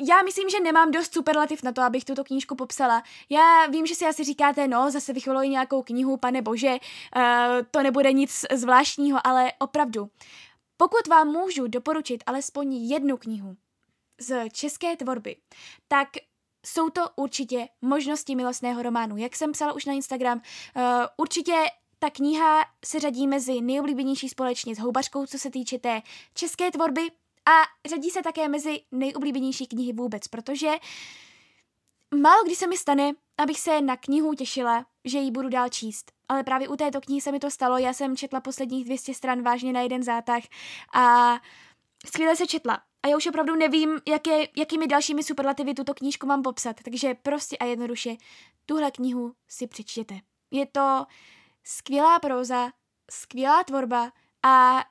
já 0.00 0.22
myslím, 0.22 0.48
že 0.48 0.60
nemám 0.60 0.90
dost 0.90 1.12
superlativ 1.12 1.62
na 1.62 1.72
to, 1.72 1.82
abych 1.82 2.04
tuto 2.04 2.24
knížku 2.24 2.54
popsala. 2.54 3.02
Já 3.30 3.66
vím, 3.66 3.86
že 3.86 3.94
si 3.94 4.06
asi 4.06 4.24
říkáte, 4.24 4.68
no, 4.68 4.90
zase 4.90 5.12
vychvaluji 5.12 5.48
nějakou 5.48 5.82
knihu, 5.82 6.16
pane 6.16 6.42
bože, 6.42 6.70
uh, 6.70 7.22
to 7.70 7.82
nebude 7.82 8.12
nic 8.12 8.44
zvláštního, 8.52 9.26
ale 9.26 9.52
opravdu. 9.58 10.10
Pokud 10.76 11.06
vám 11.06 11.28
můžu 11.28 11.66
doporučit 11.66 12.24
alespoň 12.26 12.74
jednu 12.74 13.16
knihu 13.16 13.56
z 14.20 14.48
české 14.48 14.96
tvorby, 14.96 15.36
tak 15.88 16.08
jsou 16.66 16.90
to 16.90 17.00
určitě 17.16 17.68
možnosti 17.82 18.36
milostného 18.36 18.82
románu. 18.82 19.16
Jak 19.16 19.36
jsem 19.36 19.52
psala 19.52 19.72
už 19.72 19.84
na 19.84 19.92
Instagram, 19.92 20.38
uh, 20.76 20.82
určitě 21.16 21.54
ta 21.98 22.10
kniha 22.10 22.64
se 22.84 23.00
řadí 23.00 23.26
mezi 23.26 23.60
nejoblíbenější 23.60 24.28
společně 24.28 24.74
s 24.74 24.78
Houbařkou, 24.78 25.26
co 25.26 25.38
se 25.38 25.50
týče 25.50 25.78
té 25.78 26.02
české 26.34 26.70
tvorby, 26.70 27.10
a 27.46 27.88
řadí 27.88 28.10
se 28.10 28.22
také 28.22 28.48
mezi 28.48 28.80
nejoblíbenější 28.92 29.66
knihy 29.66 29.92
vůbec, 29.92 30.28
protože 30.28 30.70
málo 32.14 32.44
kdy 32.44 32.56
se 32.56 32.66
mi 32.66 32.76
stane, 32.76 33.12
abych 33.38 33.60
se 33.60 33.80
na 33.80 33.96
knihu 33.96 34.34
těšila, 34.34 34.86
že 35.04 35.18
ji 35.18 35.30
budu 35.30 35.48
dál 35.48 35.68
číst. 35.68 36.12
Ale 36.28 36.42
právě 36.44 36.68
u 36.68 36.76
této 36.76 37.00
knihy 37.00 37.20
se 37.20 37.32
mi 37.32 37.40
to 37.40 37.50
stalo, 37.50 37.78
já 37.78 37.92
jsem 37.92 38.16
četla 38.16 38.40
posledních 38.40 38.84
200 38.84 39.14
stran 39.14 39.42
vážně 39.42 39.72
na 39.72 39.80
jeden 39.80 40.02
zátah 40.02 40.42
a 40.94 41.34
skvěle 42.06 42.36
se 42.36 42.46
četla. 42.46 42.82
A 43.02 43.08
já 43.08 43.16
už 43.16 43.26
opravdu 43.26 43.54
nevím, 43.56 44.00
jaké, 44.08 44.42
jakými 44.56 44.86
dalšími 44.86 45.22
superlativy 45.22 45.74
tuto 45.74 45.94
knížku 45.94 46.26
mám 46.26 46.42
popsat, 46.42 46.76
takže 46.84 47.14
prostě 47.14 47.56
a 47.56 47.64
jednoduše 47.64 48.16
tuhle 48.66 48.90
knihu 48.90 49.34
si 49.48 49.66
přečtěte. 49.66 50.14
Je 50.50 50.66
to 50.66 51.06
skvělá 51.64 52.18
próza, 52.18 52.70
skvělá 53.10 53.64
tvorba 53.64 54.12
a 54.42 54.84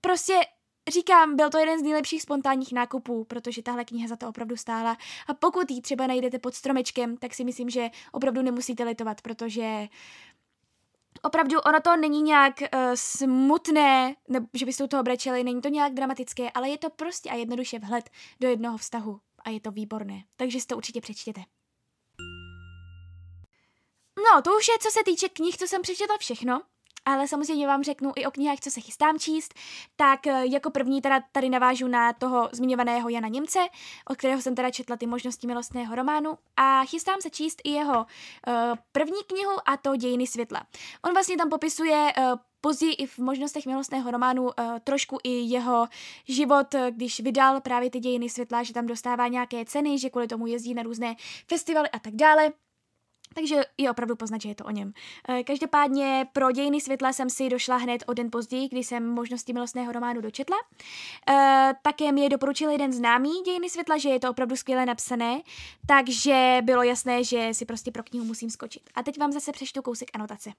prostě 0.00 0.40
Říkám, 0.88 1.36
byl 1.36 1.50
to 1.50 1.58
jeden 1.58 1.78
z 1.78 1.82
nejlepších 1.82 2.22
spontánních 2.22 2.72
nákupů, 2.72 3.24
protože 3.24 3.62
tahle 3.62 3.84
kniha 3.84 4.08
za 4.08 4.16
to 4.16 4.28
opravdu 4.28 4.56
stála. 4.56 4.96
A 5.26 5.34
pokud 5.34 5.70
ji 5.70 5.80
třeba 5.80 6.06
najdete 6.06 6.38
pod 6.38 6.54
stromečkem, 6.54 7.16
tak 7.16 7.34
si 7.34 7.44
myslím, 7.44 7.70
že 7.70 7.90
opravdu 8.12 8.42
nemusíte 8.42 8.84
litovat, 8.84 9.20
protože 9.22 9.88
opravdu 11.22 11.60
ono 11.60 11.80
to 11.80 11.96
není 11.96 12.22
nějak 12.22 12.54
uh, 12.60 12.80
smutné, 12.94 14.16
nebo 14.28 14.46
že 14.54 14.66
byste 14.66 14.84
u 14.84 14.86
toho 14.86 15.02
brečeli, 15.02 15.44
není 15.44 15.60
to 15.60 15.68
nějak 15.68 15.94
dramatické, 15.94 16.50
ale 16.50 16.68
je 16.68 16.78
to 16.78 16.90
prostě 16.90 17.30
a 17.30 17.34
jednoduše 17.34 17.78
vhled 17.78 18.10
do 18.40 18.48
jednoho 18.48 18.78
vztahu 18.78 19.20
a 19.44 19.50
je 19.50 19.60
to 19.60 19.70
výborné. 19.70 20.24
Takže 20.36 20.60
si 20.60 20.66
to 20.66 20.76
určitě 20.76 21.00
přečtěte. 21.00 21.40
No, 24.16 24.42
to 24.42 24.56
už 24.56 24.68
je, 24.68 24.78
co 24.78 24.90
se 24.90 25.04
týče 25.04 25.28
knih, 25.28 25.56
co 25.56 25.66
jsem 25.66 25.82
přečetla 25.82 26.18
všechno 26.18 26.62
ale 27.10 27.28
samozřejmě 27.28 27.66
vám 27.66 27.82
řeknu 27.82 28.12
i 28.16 28.26
o 28.26 28.30
knihách, 28.30 28.60
co 28.60 28.70
se 28.70 28.80
chystám 28.80 29.18
číst, 29.18 29.54
tak 29.96 30.26
eh, 30.26 30.46
jako 30.46 30.70
první 30.70 31.00
teda 31.00 31.20
tady 31.32 31.48
navážu 31.48 31.88
na 31.88 32.12
toho 32.12 32.48
zmiňovaného 32.52 33.08
Jana 33.08 33.28
Němce, 33.28 33.58
od 34.08 34.16
kterého 34.16 34.42
jsem 34.42 34.54
teda 34.54 34.70
četla 34.70 34.96
ty 34.96 35.06
možnosti 35.06 35.46
milostného 35.46 35.94
románu 35.94 36.38
a 36.56 36.84
chystám 36.84 37.20
se 37.20 37.30
číst 37.30 37.60
i 37.64 37.70
jeho 37.70 37.98
uh, 37.98 38.54
první 38.92 39.22
knihu 39.26 39.52
a 39.66 39.76
to 39.76 39.96
Dějiny 39.96 40.26
světla. 40.26 40.62
On 41.04 41.12
vlastně 41.12 41.36
tam 41.36 41.50
popisuje 41.50 42.12
uh, 42.18 42.24
později 42.60 42.92
i 42.92 43.06
v 43.06 43.18
možnostech 43.18 43.66
milostného 43.66 44.10
románu 44.10 44.42
uh, 44.42 44.50
trošku 44.84 45.18
i 45.24 45.30
jeho 45.30 45.86
život, 46.28 46.74
když 46.90 47.20
vydal 47.20 47.60
právě 47.60 47.90
ty 47.90 48.00
dějiny 48.00 48.28
světla, 48.28 48.62
že 48.62 48.72
tam 48.72 48.86
dostává 48.86 49.28
nějaké 49.28 49.64
ceny, 49.64 49.98
že 49.98 50.10
kvůli 50.10 50.28
tomu 50.28 50.46
jezdí 50.46 50.74
na 50.74 50.82
různé 50.82 51.16
festivaly 51.46 51.88
a 51.88 51.98
tak 51.98 52.14
dále. 52.14 52.52
Takže 53.34 53.62
je 53.78 53.90
opravdu 53.90 54.16
poznat, 54.16 54.42
že 54.42 54.48
je 54.48 54.54
to 54.54 54.64
o 54.64 54.70
něm. 54.70 54.92
Eh, 55.28 55.44
každopádně 55.44 56.26
pro 56.32 56.52
dějiny 56.52 56.80
světla 56.80 57.12
jsem 57.12 57.30
si 57.30 57.48
došla 57.48 57.76
hned 57.76 58.04
o 58.06 58.14
den 58.14 58.30
později, 58.30 58.68
kdy 58.68 58.84
jsem 58.84 59.08
možnosti 59.08 59.52
milostného 59.52 59.92
románu 59.92 60.20
dočetla. 60.20 60.56
Eh, 61.28 61.74
také 61.82 62.12
mi 62.12 62.20
je 62.20 62.28
doporučil 62.28 62.70
jeden 62.70 62.92
známý 62.92 63.30
dějiny 63.44 63.70
světla, 63.70 63.98
že 63.98 64.08
je 64.08 64.20
to 64.20 64.30
opravdu 64.30 64.56
skvěle 64.56 64.86
napsané, 64.86 65.40
takže 65.86 66.58
bylo 66.62 66.82
jasné, 66.82 67.24
že 67.24 67.48
si 67.52 67.64
prostě 67.64 67.90
pro 67.90 68.02
knihu 68.02 68.24
musím 68.24 68.50
skočit. 68.50 68.82
A 68.94 69.02
teď 69.02 69.18
vám 69.18 69.32
zase 69.32 69.52
přečtu 69.52 69.82
kousek 69.82 70.10
anotace. 70.14 70.50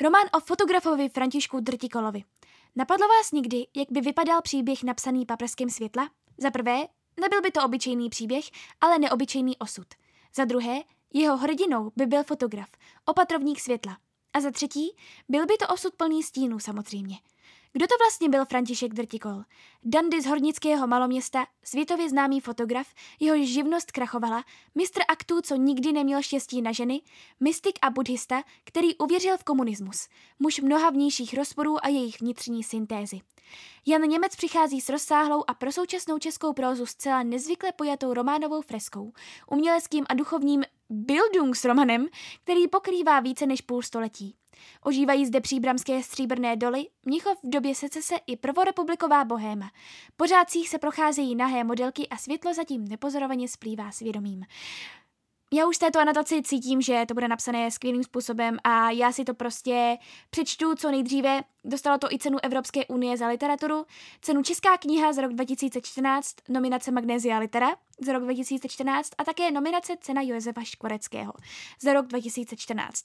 Román 0.00 0.24
o 0.32 0.40
fotografovi 0.40 1.08
Františku 1.08 1.60
Drtikolovi. 1.60 2.24
Napadlo 2.76 3.08
vás 3.08 3.32
někdy, 3.32 3.66
jak 3.76 3.88
by 3.90 4.00
vypadal 4.00 4.42
příběh 4.42 4.82
napsaný 4.82 5.26
paprskem 5.26 5.70
světla? 5.70 6.10
Za 6.38 6.50
prvé, 6.50 6.86
nebyl 7.20 7.40
by 7.42 7.50
to 7.50 7.64
obyčejný 7.64 8.10
příběh, 8.10 8.44
ale 8.80 8.98
neobyčejný 8.98 9.58
osud. 9.58 9.86
Za 10.36 10.44
druhé, 10.44 10.82
jeho 11.14 11.36
hrdinou 11.36 11.92
by 11.96 12.06
byl 12.06 12.24
fotograf, 12.24 12.68
opatrovník 13.04 13.60
světla. 13.60 13.98
A 14.32 14.40
za 14.40 14.50
třetí, 14.50 14.96
byl 15.28 15.46
by 15.46 15.56
to 15.56 15.68
osud 15.68 15.94
plný 15.94 16.22
stínů 16.22 16.58
samozřejmě. 16.58 17.16
Kdo 17.76 17.86
to 17.86 17.94
vlastně 17.98 18.28
byl 18.28 18.44
František 18.44 18.94
Drtikol? 18.94 19.42
Dandy 19.84 20.20
z 20.20 20.26
hornického 20.26 20.86
maloměsta, 20.86 21.46
světově 21.64 22.08
známý 22.08 22.40
fotograf, 22.40 22.86
jeho 23.20 23.44
živnost 23.44 23.92
krachovala, 23.92 24.44
mistr 24.74 25.00
aktů, 25.08 25.40
co 25.40 25.56
nikdy 25.56 25.92
neměl 25.92 26.22
štěstí 26.22 26.62
na 26.62 26.72
ženy, 26.72 27.00
mystik 27.40 27.78
a 27.82 27.90
buddhista, 27.90 28.42
který 28.64 28.96
uvěřil 28.96 29.38
v 29.38 29.44
komunismus, 29.44 30.08
muž 30.38 30.60
mnoha 30.60 30.90
vnějších 30.90 31.34
rozporů 31.34 31.84
a 31.84 31.88
jejich 31.88 32.20
vnitřní 32.20 32.62
syntézy. 32.62 33.20
Jan 33.86 34.02
Němec 34.02 34.36
přichází 34.36 34.80
s 34.80 34.88
rozsáhlou 34.88 35.44
a 35.46 35.54
pro 35.54 35.72
současnou 35.72 36.18
českou 36.18 36.52
prózu 36.52 36.86
zcela 36.86 37.22
nezvykle 37.22 37.72
pojatou 37.72 38.14
románovou 38.14 38.62
freskou, 38.62 39.12
uměleckým 39.50 40.04
a 40.08 40.14
duchovním 40.14 40.64
Bildungsromanem, 40.90 42.06
který 42.44 42.68
pokrývá 42.68 43.20
více 43.20 43.46
než 43.46 43.60
půl 43.60 43.82
století. 43.82 44.36
Ožívají 44.82 45.26
zde 45.26 45.40
příbramské 45.40 46.02
stříbrné 46.02 46.56
doly, 46.56 46.86
Mnichov 47.04 47.38
v 47.42 47.50
době 47.50 47.74
secese 47.74 48.14
i 48.26 48.36
prvorepubliková 48.36 49.24
bohéma. 49.24 49.70
Pořádcích 50.16 50.68
se 50.68 50.78
procházejí 50.78 51.34
nahé 51.34 51.64
modelky 51.64 52.08
a 52.08 52.16
světlo 52.16 52.54
zatím 52.54 52.88
nepozorovaně 52.88 53.48
splývá 53.48 53.92
svědomím. 53.92 54.44
Já 55.52 55.66
už 55.66 55.76
z 55.76 55.78
této 55.78 56.00
anotaci 56.00 56.42
cítím, 56.42 56.82
že 56.82 57.04
to 57.08 57.14
bude 57.14 57.28
napsané 57.28 57.70
skvělým 57.70 58.04
způsobem 58.04 58.58
a 58.64 58.90
já 58.90 59.12
si 59.12 59.24
to 59.24 59.34
prostě 59.34 59.98
přečtu 60.30 60.74
co 60.74 60.90
nejdříve. 60.90 61.42
Dostalo 61.64 61.98
to 61.98 62.12
i 62.12 62.18
cenu 62.18 62.38
Evropské 62.42 62.86
unie 62.86 63.16
za 63.16 63.28
literaturu, 63.28 63.86
cenu 64.20 64.42
Česká 64.42 64.78
kniha 64.78 65.12
za 65.12 65.22
rok 65.22 65.32
2014, 65.32 66.36
nominace 66.48 66.90
Magnézia 66.90 67.38
Litera 67.38 67.68
za 68.00 68.12
rok 68.12 68.22
2014 68.22 69.10
a 69.18 69.24
také 69.24 69.50
nominace 69.50 69.96
cena 70.00 70.22
Josefa 70.22 70.64
Škvoreckého 70.64 71.32
za 71.80 71.92
rok 71.92 72.06
2014. 72.06 73.04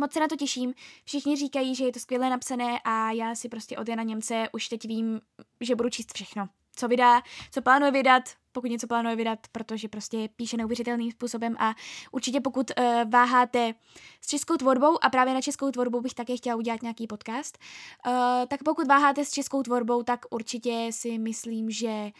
Moc 0.00 0.12
se 0.12 0.20
na 0.20 0.28
to 0.28 0.36
těším. 0.36 0.74
Všichni 1.04 1.36
říkají, 1.36 1.74
že 1.74 1.84
je 1.84 1.92
to 1.92 1.98
skvěle 1.98 2.30
napsané 2.30 2.80
a 2.84 3.10
já 3.10 3.34
si 3.34 3.48
prostě 3.48 3.78
od 3.78 3.88
Jana 3.88 4.02
Němce 4.02 4.48
už 4.52 4.68
teď 4.68 4.84
vím, 4.84 5.20
že 5.60 5.76
budu 5.76 5.90
číst 5.90 6.14
všechno. 6.14 6.48
Co 6.76 6.88
vydá, 6.88 7.22
co 7.50 7.62
plánuje 7.62 7.92
vydat, 7.92 8.22
pokud 8.52 8.70
něco 8.70 8.86
plánuje 8.86 9.16
vydat, 9.16 9.38
protože 9.52 9.88
prostě 9.88 10.28
píše 10.36 10.56
neuvěřitelným 10.56 11.10
způsobem 11.10 11.56
a 11.58 11.74
určitě 12.12 12.40
pokud 12.40 12.70
uh, 12.78 13.10
váháte 13.10 13.74
s 14.20 14.26
českou 14.26 14.56
tvorbou 14.56 15.04
a 15.04 15.10
právě 15.10 15.34
na 15.34 15.40
českou 15.40 15.70
tvorbu 15.70 16.00
bych 16.00 16.14
také 16.14 16.36
chtěla 16.36 16.56
udělat 16.56 16.82
nějaký 16.82 17.06
podcast, 17.06 17.58
uh, 18.06 18.12
tak 18.48 18.62
pokud 18.62 18.86
váháte 18.88 19.24
s 19.24 19.30
českou 19.30 19.62
tvorbou, 19.62 20.02
tak 20.02 20.20
určitě 20.30 20.88
si 20.90 21.18
myslím, 21.18 21.70
že 21.70 22.10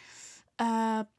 uh, 0.60 0.66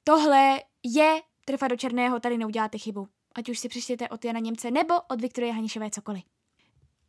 tohle 0.03 0.61
je 0.83 1.21
Trefa 1.45 1.67
do 1.67 1.75
černého, 1.75 2.19
tady 2.19 2.37
neuděláte 2.37 2.77
chybu. 2.77 3.07
Ať 3.35 3.49
už 3.49 3.59
si 3.59 3.69
přečtěte 3.69 4.09
od 4.09 4.25
Jana 4.25 4.39
Němce 4.39 4.71
nebo 4.71 4.93
od 5.09 5.21
Viktorie 5.21 5.53
Hanišové 5.53 5.89
cokoliv. 5.89 6.23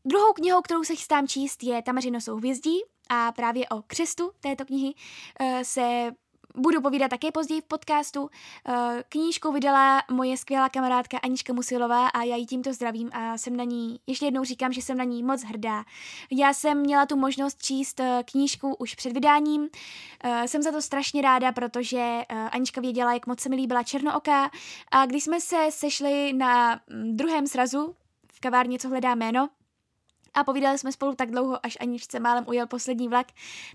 Druhou 0.04 0.32
knihou, 0.32 0.62
kterou 0.62 0.85
se 0.85 0.94
chystám 0.94 1.28
číst, 1.28 1.62
je 1.62 1.82
Tamařino 1.82 2.21
souhvězdí 2.21 2.78
a 3.11 3.32
právě 3.32 3.68
o 3.68 3.82
křestu 3.82 4.30
této 4.40 4.64
knihy 4.64 4.94
uh, 5.40 5.61
se 5.62 6.12
budu 6.56 6.80
povídat 6.80 7.11
také 7.11 7.32
později 7.32 7.61
v 7.61 7.64
podcastu. 7.64 8.30
Eh, 8.68 9.04
knížku 9.09 9.52
vydala 9.52 10.02
moje 10.11 10.37
skvělá 10.37 10.68
kamarádka 10.68 11.18
Anička 11.18 11.52
Musilová 11.52 12.09
a 12.09 12.23
já 12.23 12.37
ji 12.37 12.47
tímto 12.47 12.73
zdravím 12.73 13.11
a 13.12 13.38
jsem 13.38 13.56
na 13.56 13.64
ní, 13.64 14.00
ještě 14.06 14.26
jednou 14.26 14.44
říkám, 14.44 14.73
že 14.73 14.82
jsem 14.82 14.99
na 14.99 15.04
ní 15.04 15.23
moc 15.23 15.42
hrdá. 15.42 15.85
Já 16.30 16.54
jsem 16.54 16.78
měla 16.78 17.06
tu 17.06 17.16
možnost 17.16 17.62
číst 17.62 18.00
eh, 18.00 18.23
knížku 18.30 18.75
už 18.75 18.94
před 18.94 19.12
vydáním. 19.12 19.68
Eh, 20.25 20.49
jsem 20.49 20.62
za 20.62 20.73
to 20.73 20.82
strašně 20.82 21.23
ráda, 21.23 21.52
protože 21.52 22.23
Anička 22.28 22.80
věděla, 22.80 23.12
jak 23.12 23.26
moc 23.26 23.40
se 23.40 23.49
mi 23.49 23.56
líbila 23.56 23.82
Černooka 23.82 24.50
a 24.90 25.06
když 25.06 25.25
jsme 25.25 25.40
se 25.40 25.66
sešli 25.71 26.32
na 26.32 26.80
mm, 26.90 27.16
druhém 27.16 27.47
srazu 27.47 27.94
v 28.32 28.40
kavárně, 28.40 28.78
co 28.78 28.88
hledá 28.88 29.14
jméno, 29.14 29.49
a 30.35 30.45
povídali 30.45 30.79
jsme 30.79 30.93
spolu 30.93 31.15
tak 31.15 31.31
dlouho, 31.31 31.67
až 31.67 31.79
Aničce 31.81 32.21
málem 32.21 32.45
ujel 32.49 32.67
poslední 32.67 33.09
vlak, 33.09 33.27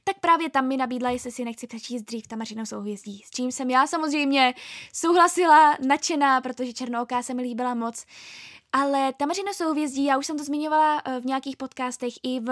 tak 0.03 0.19
právě 0.19 0.49
tam 0.49 0.67
mi 0.67 0.77
nabídla, 0.77 1.09
jestli 1.09 1.31
si 1.31 1.45
nechci 1.45 1.67
přečíst 1.67 2.01
dřív 2.01 2.27
Tamařino 2.27 2.65
souhvězdí. 2.65 3.21
S 3.25 3.29
čím 3.29 3.51
jsem 3.51 3.69
já 3.69 3.87
samozřejmě 3.87 4.53
souhlasila, 4.93 5.77
nadšená, 5.87 6.41
protože 6.41 6.73
Černooká 6.73 7.23
se 7.23 7.33
mi 7.33 7.41
líbila 7.41 7.73
moc. 7.73 8.05
Ale 8.73 9.13
Tamařino 9.13 9.53
souhvězdí, 9.53 10.05
já 10.05 10.17
už 10.17 10.25
jsem 10.25 10.37
to 10.37 10.43
zmiňovala 10.43 11.01
eh, 11.05 11.19
v 11.19 11.25
nějakých 11.25 11.57
podcastech 11.57 12.13
i 12.23 12.39
v 12.39 12.49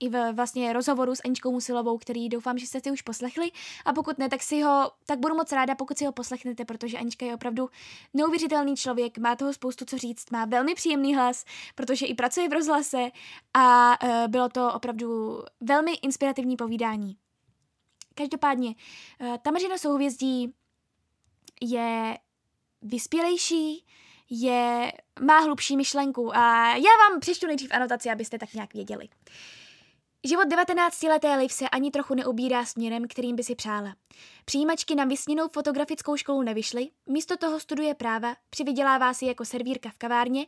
i 0.00 0.08
v 0.08 0.32
vlastně 0.32 0.72
rozhovoru 0.72 1.14
s 1.14 1.20
Aničkou 1.24 1.52
Musilovou, 1.52 1.98
který 1.98 2.28
doufám, 2.28 2.58
že 2.58 2.66
jste 2.66 2.80
si 2.80 2.90
už 2.90 3.02
poslechli. 3.02 3.50
A 3.84 3.92
pokud 3.92 4.18
ne, 4.18 4.28
tak 4.28 4.42
si 4.42 4.62
ho, 4.62 4.90
tak 5.06 5.18
budu 5.18 5.34
moc 5.34 5.52
ráda, 5.52 5.74
pokud 5.74 5.98
si 5.98 6.04
ho 6.04 6.12
poslechnete, 6.12 6.64
protože 6.64 6.98
Anička 6.98 7.26
je 7.26 7.34
opravdu 7.34 7.70
neuvěřitelný 8.14 8.76
člověk, 8.76 9.18
má 9.18 9.36
toho 9.36 9.52
spoustu 9.52 9.84
co 9.84 9.98
říct, 9.98 10.30
má 10.30 10.44
velmi 10.44 10.74
příjemný 10.74 11.14
hlas, 11.14 11.44
protože 11.74 12.06
i 12.06 12.14
pracuje 12.14 12.48
v 12.48 12.52
rozhlase 12.52 13.10
a 13.54 13.96
uh, 14.02 14.28
bylo 14.28 14.48
to 14.48 14.72
opravdu 14.72 15.38
velmi 15.60 15.92
inspirativní 15.92 16.56
povídání. 16.56 17.16
Každopádně, 18.14 18.74
uh, 19.20 19.36
Tamařina 19.36 19.78
souhvězdí 19.78 20.54
je 21.60 22.18
vyspělejší, 22.82 23.84
je, 24.30 24.92
má 25.20 25.38
hlubší 25.38 25.76
myšlenku 25.76 26.36
a 26.36 26.66
já 26.68 26.90
vám 27.08 27.20
přečtu 27.20 27.46
nejdřív 27.46 27.70
anotaci, 27.72 28.10
abyste 28.10 28.38
tak 28.38 28.54
nějak 28.54 28.74
věděli. 28.74 29.08
Uh, 29.08 29.59
Život 30.24 30.48
19-leté 30.48 31.36
Liv 31.36 31.52
se 31.52 31.68
ani 31.68 31.90
trochu 31.90 32.14
neubírá 32.14 32.64
směrem, 32.64 33.08
kterým 33.08 33.36
by 33.36 33.44
si 33.44 33.54
přála. 33.54 33.94
Přijímačky 34.44 34.94
na 34.94 35.04
vysněnou 35.04 35.48
fotografickou 35.48 36.16
školu 36.16 36.42
nevyšly, 36.42 36.88
místo 37.06 37.36
toho 37.36 37.60
studuje 37.60 37.94
práva, 37.94 38.36
přivydělává 38.50 39.14
si 39.14 39.26
jako 39.26 39.44
servírka 39.44 39.90
v 39.90 39.96
kavárně 39.96 40.46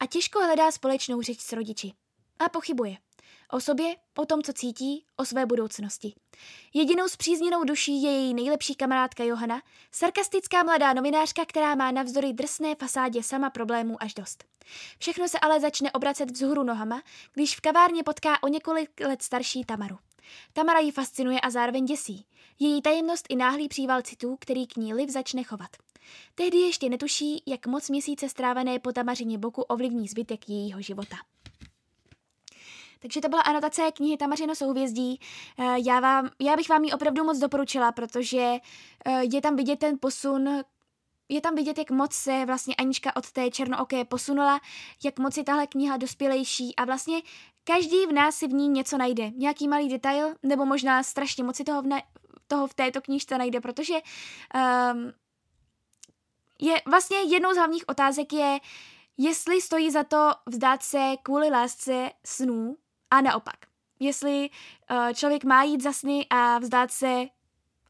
a 0.00 0.06
těžko 0.06 0.38
hledá 0.38 0.72
společnou 0.72 1.22
řeč 1.22 1.40
s 1.40 1.52
rodiči. 1.52 1.92
A 2.40 2.48
pochybuje. 2.48 2.96
O 3.52 3.60
sobě, 3.60 3.96
o 4.18 4.26
tom, 4.26 4.42
co 4.42 4.52
cítí, 4.52 5.04
o 5.16 5.24
své 5.24 5.46
budoucnosti. 5.46 6.14
Jedinou 6.74 7.08
zpřízněnou 7.08 7.64
duší 7.64 8.02
je 8.02 8.10
její 8.10 8.34
nejlepší 8.34 8.74
kamarádka 8.74 9.24
Johana, 9.24 9.62
sarkastická 9.92 10.62
mladá 10.62 10.92
novinářka, 10.92 11.44
která 11.44 11.74
má 11.74 11.90
navzdory 11.90 12.32
drsné 12.32 12.74
fasádě 12.74 13.22
sama 13.22 13.50
problémů 13.50 14.02
až 14.02 14.14
dost. 14.14 14.44
Všechno 14.98 15.28
se 15.28 15.38
ale 15.38 15.60
začne 15.60 15.92
obracet 15.92 16.30
vzhůru 16.30 16.62
nohama, 16.62 17.02
když 17.34 17.56
v 17.56 17.60
kavárně 17.60 18.02
potká 18.02 18.42
o 18.42 18.48
několik 18.48 19.00
let 19.00 19.22
starší 19.22 19.64
Tamaru. 19.64 19.98
Tamara 20.52 20.78
ji 20.78 20.90
fascinuje 20.90 21.40
a 21.40 21.50
zároveň 21.50 21.84
děsí. 21.84 22.26
Její 22.58 22.82
tajemnost 22.82 23.26
i 23.28 23.36
náhlý 23.36 23.68
příval 23.68 24.02
citů, 24.02 24.36
který 24.40 24.66
k 24.66 24.76
ní 24.76 24.94
Liv 24.94 25.10
začne 25.10 25.42
chovat. 25.42 25.70
Tehdy 26.34 26.58
ještě 26.58 26.88
netuší, 26.88 27.42
jak 27.46 27.66
moc 27.66 27.90
měsíce 27.90 28.28
strávené 28.28 28.78
po 28.78 28.92
Tamařině 28.92 29.38
boku 29.38 29.62
ovlivní 29.62 30.08
zbytek 30.08 30.48
jejího 30.48 30.82
života. 30.82 31.16
Takže 33.02 33.20
to 33.20 33.28
byla 33.28 33.42
anotace 33.42 33.92
knihy 33.92 34.16
Tamařino 34.16 34.54
souhvězdí. 34.54 35.20
Eh, 35.58 35.76
já, 35.86 36.00
vám, 36.00 36.30
já 36.40 36.56
bych 36.56 36.68
vám 36.68 36.84
ji 36.84 36.92
opravdu 36.92 37.24
moc 37.24 37.38
doporučila, 37.38 37.92
protože 37.92 38.58
eh, 39.06 39.24
je 39.32 39.40
tam 39.40 39.56
vidět 39.56 39.78
ten 39.78 39.98
posun 40.00 40.62
je 41.30 41.40
tam 41.40 41.54
vidět, 41.54 41.78
jak 41.78 41.90
moc 41.90 42.12
se 42.12 42.44
vlastně 42.46 42.74
Anička 42.74 43.16
od 43.16 43.30
té 43.32 43.50
černooké 43.50 44.04
posunula, 44.04 44.60
jak 45.04 45.18
moc 45.18 45.36
je 45.36 45.44
tahle 45.44 45.66
kniha 45.66 45.96
dospělejší 45.96 46.76
a 46.76 46.84
vlastně 46.84 47.20
každý 47.64 48.06
v 48.06 48.12
nás 48.12 48.34
si 48.34 48.48
v 48.48 48.52
ní 48.52 48.68
něco 48.68 48.98
najde. 48.98 49.30
Nějaký 49.30 49.68
malý 49.68 49.88
detail, 49.88 50.34
nebo 50.42 50.66
možná 50.66 51.02
strašně 51.02 51.44
moc 51.44 51.56
si 51.56 51.64
toho 51.64 51.82
v, 51.82 51.86
ne- 51.86 52.02
toho 52.46 52.66
v 52.66 52.74
této 52.74 53.00
knižce 53.00 53.38
najde, 53.38 53.60
protože 53.60 53.94
um, 53.94 55.12
je 56.60 56.82
vlastně 56.86 57.16
jednou 57.20 57.52
z 57.54 57.56
hlavních 57.56 57.88
otázek 57.88 58.32
je, 58.32 58.58
jestli 59.18 59.60
stojí 59.60 59.90
za 59.90 60.04
to 60.04 60.30
vzdát 60.46 60.82
se 60.82 61.14
kvůli 61.22 61.50
lásce 61.50 62.10
snů 62.24 62.76
a 63.10 63.20
naopak. 63.20 63.56
Jestli 64.00 64.50
uh, 64.90 65.12
člověk 65.14 65.44
má 65.44 65.62
jít 65.62 65.82
za 65.82 65.92
sny 65.92 66.26
a 66.30 66.58
vzdát 66.58 66.90
se 66.90 67.26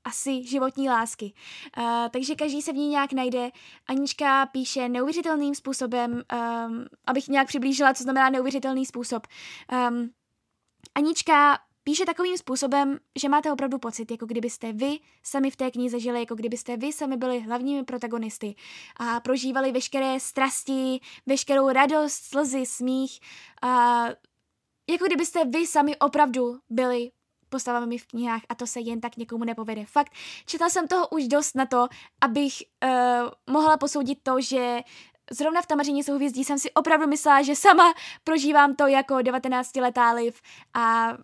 asi 0.04 0.44
životní 0.44 0.88
lásky. 0.88 1.33
Uh, 1.78 1.85
takže 2.11 2.35
každý 2.35 2.62
se 2.62 2.72
v 2.72 2.76
ní 2.76 2.88
nějak 2.88 3.12
najde. 3.12 3.50
Anička 3.87 4.46
píše 4.46 4.88
neuvěřitelným 4.88 5.54
způsobem, 5.54 6.12
um, 6.12 6.85
abych 7.06 7.28
nějak 7.28 7.48
přiblížila, 7.48 7.94
co 7.94 8.02
znamená 8.02 8.30
neuvěřitelný 8.30 8.87
způsob. 8.87 9.26
Um, 9.88 10.11
Anička 10.94 11.59
píše 11.85 12.04
takovým 12.04 12.38
způsobem, 12.38 12.98
že 13.18 13.28
máte 13.28 13.52
opravdu 13.52 13.78
pocit, 13.78 14.11
jako 14.11 14.26
kdybyste 14.26 14.72
vy 14.72 14.98
sami 15.22 15.50
v 15.50 15.56
té 15.56 15.70
knize 15.70 16.00
žili, 16.00 16.20
jako 16.20 16.35
kdybyste 16.35 16.76
vy 16.76 16.92
sami 16.92 17.16
byli 17.16 17.40
hlavními 17.40 17.85
protagonisty 17.85 18.54
a 18.96 19.20
prožívali 19.20 19.72
veškeré 19.72 20.20
strasti, 20.20 21.00
veškerou 21.26 21.68
radost, 21.68 22.24
slzy, 22.24 22.66
smích 22.66 23.20
a 23.62 24.04
jako 24.90 25.07
kdybyste 25.07 25.44
vy 25.44 25.66
sami 25.66 25.96
opravdu 25.96 26.59
byli 26.70 27.11
postavami 27.48 27.98
v 27.98 28.07
knihách 28.07 28.42
a 28.48 28.55
to 28.55 28.66
se 28.66 28.81
jen 28.81 29.00
tak 29.00 29.16
někomu 29.16 29.44
nepovede. 29.44 29.85
Fakt, 29.85 30.12
četla 30.46 30.70
jsem 30.70 30.88
toho 30.88 31.09
už 31.09 31.29
dost 31.29 31.57
na 31.57 31.66
to, 31.66 31.88
abych 32.20 32.55
uh, 32.85 32.90
mohla 33.50 33.76
posoudit 33.76 34.18
to, 34.22 34.40
že 34.40 34.81
zrovna 35.31 35.62
v 35.62 35.66
Tamařině 35.66 36.05
souhvězdí 36.05 36.44
jsem 36.44 36.59
si 36.59 36.70
opravdu 36.70 37.07
myslela, 37.07 37.42
že 37.42 37.57
sama 37.57 37.94
prožívám 38.24 38.74
to 38.74 38.87
jako 38.87 39.14
19-letá 39.14 40.14
liv 40.14 40.40
a 40.74 41.16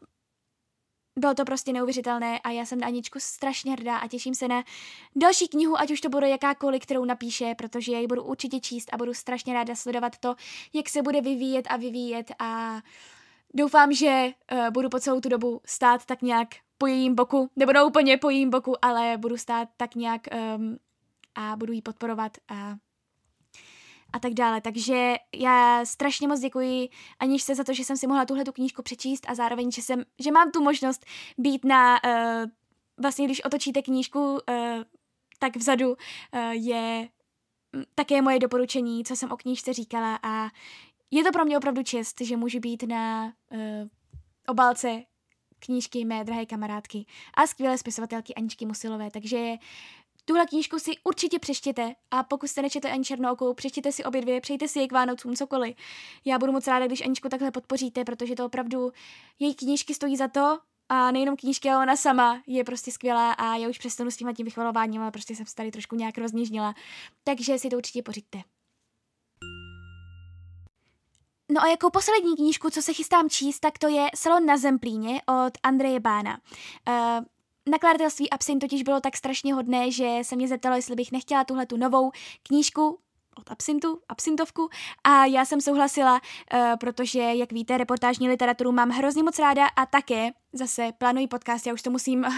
bylo 1.19 1.35
to 1.35 1.45
prostě 1.45 1.73
neuvěřitelné 1.73 2.39
a 2.39 2.51
já 2.51 2.67
jsem 2.67 2.81
na 2.81 2.87
Aničku 2.87 3.21
strašně 3.21 3.73
hrdá 3.73 3.97
a 3.97 4.09
těším 4.09 4.35
se 4.35 4.49
na 4.49 4.65
další 5.17 5.49
knihu, 5.49 5.81
ať 5.81 5.91
už 5.91 6.01
to 6.01 6.09
bude 6.09 6.29
jakákoliv, 6.29 6.83
kterou 6.83 7.05
napíše, 7.05 7.55
protože 7.59 7.93
já 7.93 7.99
ji 7.99 8.07
budu 8.07 8.23
určitě 8.23 8.61
číst 8.61 8.89
a 8.93 8.97
budu 8.97 9.15
strašně 9.15 9.55
ráda 9.55 9.75
sledovat 9.75 10.19
to, 10.19 10.35
jak 10.73 10.89
se 10.89 11.03
bude 11.03 11.21
vyvíjet 11.21 11.67
a 11.71 11.77
vyvíjet 11.77 12.33
a 12.39 12.81
doufám, 13.55 13.93
že 13.93 14.29
uh, 14.53 14.71
budu 14.71 14.89
po 14.89 15.01
celou 15.01 15.21
tu 15.21 15.29
dobu 15.29 15.61
stát 15.67 16.05
tak 16.05 16.23
nějak 16.23 16.49
po 16.79 16.87
jejím 16.87 17.15
boku, 17.15 17.51
nebo 17.57 17.73
ne 17.73 17.85
úplně 17.85 18.17
po 18.17 18.31
jejím 18.31 18.51
boku, 18.51 18.85
ale 18.85 19.17
budu 19.17 19.37
stát 19.37 19.69
tak 19.77 19.95
nějak 19.95 20.21
um, 20.57 20.77
a 21.35 21.57
budu 21.57 21.73
jí 21.73 21.83
podporovat 21.83 22.33
a 22.49 22.77
a 24.13 24.19
tak 24.19 24.35
dále. 24.35 24.61
Takže 24.61 25.17
já 25.35 25.85
strašně 25.85 26.29
moc 26.29 26.41
děkuji 26.41 26.89
Anižce 27.19 27.55
za 27.55 27.65
to, 27.65 27.73
že 27.73 27.85
jsem 27.85 27.97
si 27.97 28.07
mohla 28.07 28.25
tuhle 28.25 28.45
tu 28.45 28.53
knížku 28.53 28.83
přečíst 28.83 29.27
a 29.29 29.35
zároveň, 29.35 29.71
že, 29.71 29.83
jsem, 29.83 30.05
že 30.19 30.33
mám 30.33 30.51
tu 30.51 30.63
možnost 30.63 31.07
být 31.39 31.65
na, 31.65 32.01
uh, 32.05 32.51
vlastně 33.03 33.25
když 33.25 33.45
otočíte 33.45 33.83
knížku, 33.83 34.33
uh, 34.33 34.39
tak 35.39 35.57
vzadu 35.57 35.89
uh, 35.89 35.97
je 36.51 37.09
také 37.95 38.23
moje 38.23 38.39
doporučení, 38.39 39.05
co 39.05 39.17
jsem 39.17 39.33
o 39.33 39.37
knížce 39.37 39.73
říkala 39.73 40.19
a 40.23 40.51
je 41.11 41.25
to 41.25 41.33
pro 41.33 41.45
mě 41.45 41.57
opravdu 41.57 41.83
čest, 41.83 42.21
že 42.21 42.37
můžu 42.37 42.61
být 42.61 42.83
na 42.83 43.25
uh, 43.25 43.61
obálce 44.49 45.03
knížky 45.59 46.05
mé 46.05 46.25
drahé 46.25 46.47
kamarádky 46.47 47.07
a 47.35 47.47
skvělé 47.47 47.79
spisovatelky 47.79 48.35
Aničky 48.35 48.67
Musilové, 48.67 49.11
takže 49.11 49.57
Tuhle 50.29 50.47
knížku 50.47 50.79
si 50.79 50.91
určitě 51.05 51.39
přeštěte 51.39 51.95
a 52.11 52.23
pokud 52.23 52.47
jste 52.47 52.63
nečetli 52.63 52.91
ani 52.91 53.05
Černoukou, 53.05 53.55
přečtěte 53.55 53.93
si 53.93 54.05
obě 54.05 54.21
dvě, 54.21 54.41
přejte 54.41 54.69
si 54.69 54.79
je 54.79 54.89
k 54.89 54.93
Vánocům, 54.93 55.37
cokoliv. 55.37 55.77
Já 56.25 56.39
budu 56.39 56.53
moc 56.53 56.67
ráda, 56.67 56.87
když 56.87 57.01
Aničku 57.01 57.29
takhle 57.29 57.51
podpoříte, 57.51 58.05
protože 58.05 58.35
to 58.35 58.47
opravdu 58.47 58.93
její 59.39 59.55
knížky 59.55 59.95
stojí 59.95 60.17
za 60.17 60.29
to 60.29 60.59
a 60.89 61.11
nejenom 61.11 61.37
knížky, 61.37 61.71
ale 61.71 61.83
ona 61.83 61.97
sama 61.97 62.43
je 62.47 62.65
prostě 62.65 62.93
skvělá 62.93 63.33
a 63.33 63.57
já 63.57 63.69
už 63.69 63.79
přestanu 63.79 64.11
s 64.11 64.17
tím 64.17 64.35
tím 64.35 64.45
vychvalováním, 64.45 65.03
ale 65.03 65.11
prostě 65.11 65.37
jsem 65.37 65.47
se 65.47 65.55
tady 65.55 65.71
trošku 65.71 65.97
nějak 65.97 66.19
rozněžnila. 66.19 66.75
Takže 67.25 67.59
si 67.59 67.69
to 67.69 67.77
určitě 67.77 68.03
pořiďte. 68.03 68.39
No 71.53 71.63
a 71.63 71.69
jako 71.69 71.91
poslední 71.91 72.37
knížku, 72.37 72.71
co 72.71 72.83
se 72.83 72.93
chystám 72.93 73.31
číst, 73.31 73.61
tak 73.61 73.79
to 73.79 73.89
je 73.89 74.07
Salon 74.15 74.47
na 74.47 74.57
Zemplíně 74.57 75.21
od 75.29 75.59
Andreje 75.63 76.01
Bána. 76.01 76.39
Uh, 76.89 77.25
nakladatelství 77.69 78.31
Absint 78.31 78.61
totiž 78.61 78.83
bylo 78.83 79.01
tak 79.01 79.17
strašně 79.17 79.55
hodné, 79.55 79.91
že 79.91 80.19
se 80.23 80.37
mě 80.37 80.49
zeptalo, 80.49 80.77
jestli 80.77 80.97
bych 80.97 81.13
nechtěla 81.13 81.45
tuhle 81.45 81.67
tu 81.67 81.77
novou 81.77 82.11
knížku 82.43 82.99
od 83.39 83.51
Absintu, 83.51 84.01
Absintovku 84.09 84.69
a 85.05 85.25
já 85.25 85.45
jsem 85.45 85.61
souhlasila, 85.61 86.15
uh, 86.55 86.61
protože, 86.81 87.21
jak 87.21 87.53
víte, 87.53 87.79
reportážní 87.79 88.29
literaturu 88.29 88.73
mám 88.73 88.91
hrozně 88.91 89.23
moc 89.23 89.39
ráda 89.39 89.67
a 89.67 89.87
také 89.87 90.31
zase 90.53 90.93
plánuji 90.99 91.27
podcast, 91.27 91.67
já 91.67 91.75
už 91.75 91.83
to 91.83 91.91
musím 91.91 92.25
uh, 92.25 92.35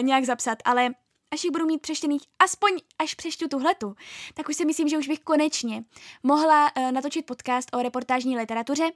nějak 0.00 0.24
zapsat, 0.24 0.58
ale 0.64 0.90
až 1.34 1.44
jich 1.44 1.52
budu 1.52 1.66
mít 1.66 1.82
přečtených, 1.82 2.22
aspoň 2.38 2.72
až 2.98 3.14
přečtu 3.14 3.48
tuhletu, 3.48 3.94
tak 4.34 4.48
už 4.48 4.56
si 4.56 4.64
myslím, 4.64 4.88
že 4.88 4.98
už 4.98 5.08
bych 5.08 5.20
konečně 5.20 5.84
mohla 6.22 6.76
uh, 6.76 6.92
natočit 6.92 7.26
podcast 7.26 7.68
o 7.72 7.82
reportážní 7.82 8.36
literatuře, 8.36 8.90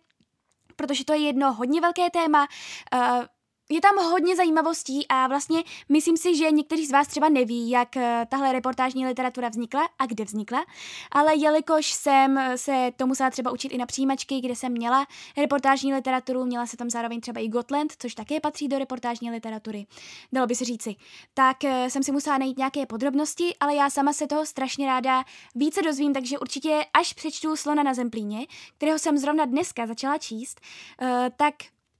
protože 0.76 1.04
to 1.04 1.12
je 1.12 1.18
jedno 1.18 1.52
hodně 1.52 1.80
velké 1.80 2.10
téma, 2.10 2.48
uh, 2.94 3.24
je 3.68 3.80
tam 3.80 3.96
hodně 3.96 4.36
zajímavostí 4.36 5.06
a 5.08 5.26
vlastně 5.26 5.64
myslím 5.88 6.16
si, 6.16 6.36
že 6.36 6.50
někteří 6.50 6.86
z 6.86 6.92
vás 6.92 7.06
třeba 7.06 7.28
neví, 7.28 7.70
jak 7.70 7.96
eh, 7.96 8.26
tahle 8.30 8.52
reportážní 8.52 9.06
literatura 9.06 9.48
vznikla 9.48 9.88
a 9.98 10.06
kde 10.06 10.24
vznikla, 10.24 10.64
ale 11.10 11.36
jelikož 11.36 11.92
jsem 11.92 12.40
se 12.56 12.90
to 12.96 13.06
musela 13.06 13.30
třeba 13.30 13.50
učit 13.50 13.68
i 13.68 13.78
na 13.78 13.86
přijímačky, 13.86 14.40
kde 14.40 14.56
jsem 14.56 14.72
měla 14.72 15.06
reportážní 15.36 15.94
literaturu, 15.94 16.44
měla 16.44 16.66
se 16.66 16.76
tam 16.76 16.90
zároveň 16.90 17.20
třeba 17.20 17.40
i 17.40 17.48
Gotland, 17.48 17.92
což 17.98 18.14
také 18.14 18.40
patří 18.40 18.68
do 18.68 18.78
reportážní 18.78 19.30
literatury, 19.30 19.86
dalo 20.32 20.46
by 20.46 20.54
se 20.54 20.64
říci, 20.64 20.96
tak 21.34 21.64
eh, 21.64 21.90
jsem 21.90 22.02
si 22.02 22.12
musela 22.12 22.38
najít 22.38 22.58
nějaké 22.58 22.86
podrobnosti, 22.86 23.54
ale 23.60 23.74
já 23.74 23.90
sama 23.90 24.12
se 24.12 24.26
toho 24.26 24.46
strašně 24.46 24.86
ráda 24.86 25.24
více 25.54 25.82
dozvím, 25.82 26.12
takže 26.12 26.38
určitě 26.38 26.84
až 26.92 27.12
přečtu 27.12 27.56
Slona 27.56 27.82
na 27.82 27.94
zemplíně, 27.94 28.46
kterého 28.76 28.98
jsem 28.98 29.18
zrovna 29.18 29.44
dneska 29.44 29.86
začala 29.86 30.18
číst, 30.18 30.60
eh, 31.02 31.30
tak 31.36 31.54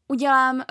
udělám 0.09 0.63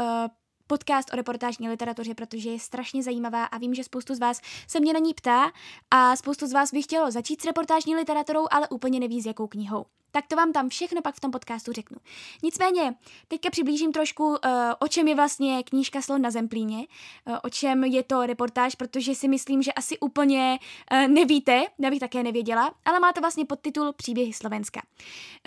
podcast 0.68 1.14
o 1.14 1.16
reportážní 1.16 1.70
literatuře, 1.70 2.14
protože 2.14 2.50
je 2.50 2.60
strašně 2.60 3.04
zajímavá 3.04 3.44
a 3.44 3.58
vím, 3.58 3.74
že 3.74 3.84
spoustu 3.84 4.16
z 4.16 4.20
vás 4.20 4.42
se 4.68 4.80
mě 4.80 4.94
na 4.94 5.00
ní 5.00 5.14
ptá 5.14 5.52
a 5.92 6.16
spoustu 6.16 6.48
z 6.48 6.54
vás 6.54 6.74
by 6.74 6.82
chtělo 6.82 7.12
začít 7.12 7.42
s 7.42 7.46
reportážní 7.46 7.96
literaturou, 7.96 8.46
ale 8.52 8.68
úplně 8.68 9.00
neví 9.00 9.22
s 9.22 9.26
jakou 9.26 9.48
knihou 9.48 9.86
tak 10.12 10.28
to 10.28 10.36
vám 10.36 10.54
tam 10.54 10.70
všechno 10.70 11.02
pak 11.02 11.16
v 11.16 11.20
tom 11.20 11.32
podcastu 11.32 11.72
řeknu. 11.74 11.98
Nicméně, 12.44 12.96
teďka 13.28 13.50
přiblížím 13.50 13.92
trošku, 13.92 14.28
uh, 14.28 14.36
o 14.80 14.88
čem 14.88 15.08
je 15.08 15.16
vlastně 15.16 15.64
knížka 15.64 16.02
Slon 16.02 16.22
na 16.22 16.32
Zemplíně, 16.32 16.78
uh, 16.78 17.36
o 17.44 17.50
čem 17.50 17.84
je 17.84 18.04
to 18.04 18.26
reportáž, 18.26 18.76
protože 18.76 19.16
si 19.16 19.28
myslím, 19.28 19.62
že 19.62 19.74
asi 19.74 20.00
úplně 20.00 20.60
uh, 20.92 21.08
nevíte, 21.08 21.64
já 21.80 21.90
bych 21.90 22.00
také 22.00 22.24
nevěděla, 22.24 22.74
ale 22.86 23.00
má 23.00 23.14
to 23.14 23.22
vlastně 23.22 23.46
podtitul 23.46 23.94
Příběhy 23.94 24.34
Slovenska. 24.34 24.82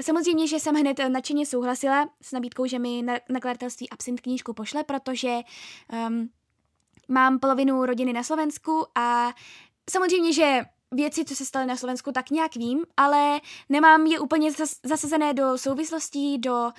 Samozřejmě, 0.01 0.49
že 0.49 0.61
jsem 0.61 0.75
hned 0.75 1.01
nadšeně 1.09 1.47
souhlasila 1.47 2.11
s 2.23 2.33
nabídkou, 2.33 2.67
že 2.67 2.79
mi 2.79 3.03
na, 3.03 3.15
nakladatelství 3.29 3.91
Absint 3.91 4.21
knížku 4.21 4.53
pošle, 4.53 4.85
protože 4.85 5.39
um, 6.09 6.31
mám 7.09 7.39
polovinu 7.39 7.87
rodiny 7.87 8.13
na 8.13 8.23
Slovensku 8.23 8.87
a 8.95 9.33
samozřejmě, 9.91 10.33
že 10.33 10.61
věci, 10.93 11.25
co 11.25 11.37
se 11.37 11.45
staly 11.45 11.67
na 11.67 11.77
Slovensku, 11.77 12.13
tak 12.13 12.31
nějak 12.31 12.57
vím, 12.57 12.85
ale 12.97 13.41
nemám 13.69 14.07
je 14.07 14.21
úplně 14.21 14.51
zas- 14.51 14.81
zasazené 14.83 15.35
do 15.35 15.59
souvislostí, 15.59 16.39
do, 16.39 16.73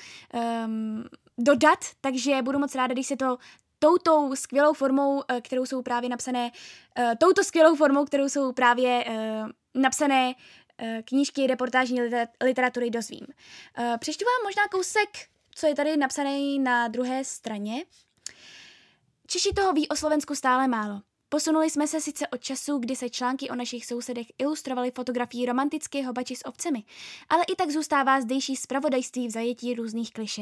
um, 0.65 1.03
do 1.37 1.55
dat, 1.55 1.79
takže 2.01 2.41
budu 2.41 2.59
moc 2.59 2.75
ráda, 2.75 2.93
když 2.93 3.07
se 3.07 3.17
to 3.17 3.37
touto 3.79 4.29
skvělou 4.33 4.73
formou, 4.73 5.23
eh, 5.27 5.41
kterou 5.41 5.65
jsou 5.65 5.81
právě 5.81 6.09
napsané, 6.09 6.51
uh, 6.99 7.11
touto 7.17 7.43
skvělou 7.43 7.75
formou, 7.75 8.05
kterou 8.05 8.29
jsou 8.29 8.51
právě 8.51 9.05
uh, 9.07 9.81
napsané 9.81 10.35
uh, 10.81 10.87
knížky, 11.05 11.47
reportážní 11.47 12.01
liter- 12.01 12.27
literatury 12.43 12.89
dozvím. 12.89 13.27
Uh, 13.79 13.97
přečtu 13.97 14.25
vám 14.25 14.43
možná 14.43 14.67
kousek, 14.71 15.09
co 15.55 15.67
je 15.67 15.75
tady 15.75 15.97
napsané 15.97 16.39
na 16.59 16.87
druhé 16.87 17.23
straně. 17.23 17.83
Češi 19.27 19.53
toho 19.53 19.73
ví 19.73 19.87
o 19.87 19.95
Slovensku 19.95 20.35
stále 20.35 20.67
málo. 20.67 21.01
Posunuli 21.33 21.69
jsme 21.69 21.87
se 21.87 22.01
sice 22.01 22.27
od 22.27 22.41
času, 22.41 22.77
kdy 22.77 22.95
se 22.95 23.09
články 23.09 23.49
o 23.49 23.55
našich 23.55 23.85
sousedech 23.85 24.27
ilustrovaly 24.37 24.91
fotografií 24.91 25.45
romantického 25.45 26.13
bači 26.13 26.35
s 26.35 26.45
ovcemi, 26.45 26.83
ale 27.29 27.43
i 27.51 27.55
tak 27.55 27.71
zůstává 27.71 28.21
zdejší 28.21 28.55
spravodajství 28.55 29.27
v 29.27 29.31
zajetí 29.31 29.73
různých 29.73 30.11
kliše. 30.11 30.41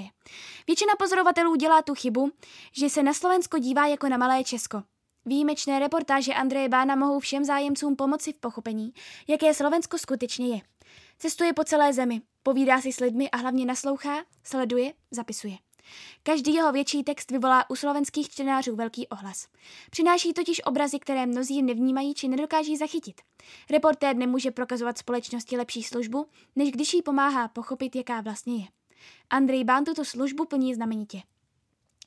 Většina 0.67 0.93
pozorovatelů 0.99 1.55
dělá 1.55 1.81
tu 1.81 1.95
chybu, 1.95 2.31
že 2.71 2.89
se 2.89 3.03
na 3.03 3.13
Slovensko 3.13 3.57
dívá 3.57 3.87
jako 3.87 4.09
na 4.09 4.17
malé 4.17 4.43
Česko. 4.43 4.83
Výjimečné 5.25 5.79
reportáže 5.79 6.33
Andreje 6.33 6.69
Bána 6.69 6.95
mohou 6.95 7.19
všem 7.19 7.45
zájemcům 7.45 7.95
pomoci 7.95 8.33
v 8.33 8.39
pochopení, 8.39 8.93
jaké 9.27 9.53
Slovensko 9.53 9.97
skutečně 9.97 10.47
je. 10.47 10.61
Cestuje 11.17 11.53
po 11.53 11.63
celé 11.63 11.93
zemi, 11.93 12.21
povídá 12.43 12.81
si 12.81 12.93
s 12.93 12.99
lidmi 12.99 13.29
a 13.29 13.37
hlavně 13.37 13.65
naslouchá, 13.65 14.23
sleduje, 14.43 14.93
zapisuje. 15.11 15.57
Každý 16.23 16.53
jeho 16.53 16.71
větší 16.71 17.03
text 17.03 17.31
vyvolá 17.31 17.69
u 17.69 17.75
slovenských 17.75 18.29
čtenářů 18.29 18.75
velký 18.75 19.07
ohlas. 19.07 19.47
Přináší 19.89 20.33
totiž 20.33 20.61
obrazy, 20.65 20.99
které 20.99 21.25
mnozí 21.25 21.61
nevnímají 21.61 22.13
či 22.13 22.27
nedokáží 22.27 22.77
zachytit. 22.77 23.21
Reportér 23.69 24.15
nemůže 24.15 24.51
prokazovat 24.51 24.97
společnosti 24.97 25.57
lepší 25.57 25.83
službu, 25.83 26.25
než 26.55 26.71
když 26.71 26.93
jí 26.93 27.01
pomáhá 27.01 27.47
pochopit, 27.47 27.95
jaká 27.95 28.21
vlastně 28.21 28.55
je. 28.55 28.65
Andrej 29.29 29.63
Bán 29.63 29.85
tuto 29.85 30.05
službu 30.05 30.45
plní 30.45 30.75
znamenitě. 30.75 31.21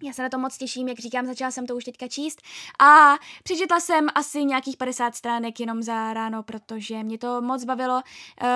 Já 0.02 0.12
se 0.12 0.22
na 0.22 0.28
to 0.28 0.38
moc 0.38 0.58
těším, 0.58 0.88
jak 0.88 0.98
říkám, 0.98 1.26
začala 1.26 1.50
jsem 1.50 1.66
to 1.66 1.76
už 1.76 1.84
teďka 1.84 2.08
číst 2.08 2.42
a 2.78 3.14
přečetla 3.42 3.80
jsem 3.80 4.06
asi 4.14 4.44
nějakých 4.44 4.76
50 4.76 5.14
stránek 5.14 5.60
jenom 5.60 5.82
za 5.82 6.12
ráno, 6.12 6.42
protože 6.42 7.02
mě 7.02 7.18
to 7.18 7.40
moc 7.40 7.64
bavilo. 7.64 7.94
Uh, 7.94 8.48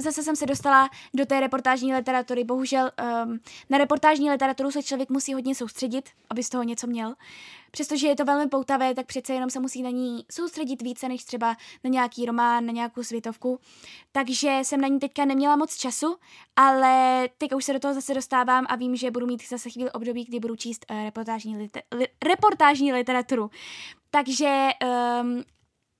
zase 0.00 0.22
jsem 0.22 0.36
se 0.36 0.46
dostala 0.46 0.90
do 1.14 1.26
té 1.26 1.40
reportážní 1.40 1.94
literatury. 1.94 2.44
Bohužel 2.44 2.90
um, 3.24 3.40
na 3.70 3.78
reportážní 3.78 4.30
literaturu 4.30 4.70
se 4.70 4.82
člověk 4.82 5.10
musí 5.10 5.34
hodně 5.34 5.54
soustředit, 5.54 6.10
aby 6.30 6.42
z 6.42 6.48
toho 6.48 6.62
něco 6.62 6.86
měl. 6.86 7.14
Přestože 7.70 8.08
je 8.08 8.16
to 8.16 8.24
velmi 8.24 8.48
poutavé, 8.48 8.94
tak 8.94 9.06
přece 9.06 9.34
jenom 9.34 9.50
se 9.50 9.60
musí 9.60 9.82
na 9.82 9.90
ní 9.90 10.24
soustředit 10.32 10.82
více 10.82 11.08
než 11.08 11.24
třeba 11.24 11.56
na 11.84 11.90
nějaký 11.90 12.26
román, 12.26 12.66
na 12.66 12.72
nějakou 12.72 13.02
světovku. 13.02 13.60
Takže 14.12 14.58
jsem 14.62 14.80
na 14.80 14.88
ní 14.88 14.98
teďka 14.98 15.24
neměla 15.24 15.56
moc 15.56 15.76
času, 15.76 16.16
ale 16.56 17.28
teď 17.38 17.52
už 17.54 17.64
se 17.64 17.72
do 17.72 17.78
toho 17.78 17.94
zase 17.94 18.14
dostávám 18.14 18.66
a 18.68 18.76
vím, 18.76 18.96
že 18.96 19.10
budu 19.10 19.26
mít 19.26 19.48
zase 19.48 19.70
chvíli 19.70 19.90
období, 19.90 20.24
kdy 20.24 20.40
budu 20.40 20.56
číst 20.56 20.86
uh, 20.90 21.04
reportážní, 21.04 21.56
liter- 21.56 21.82
li- 21.92 22.08
reportážní 22.24 22.92
literaturu. 22.92 23.50
Takže 24.10 24.68
um, 25.22 25.44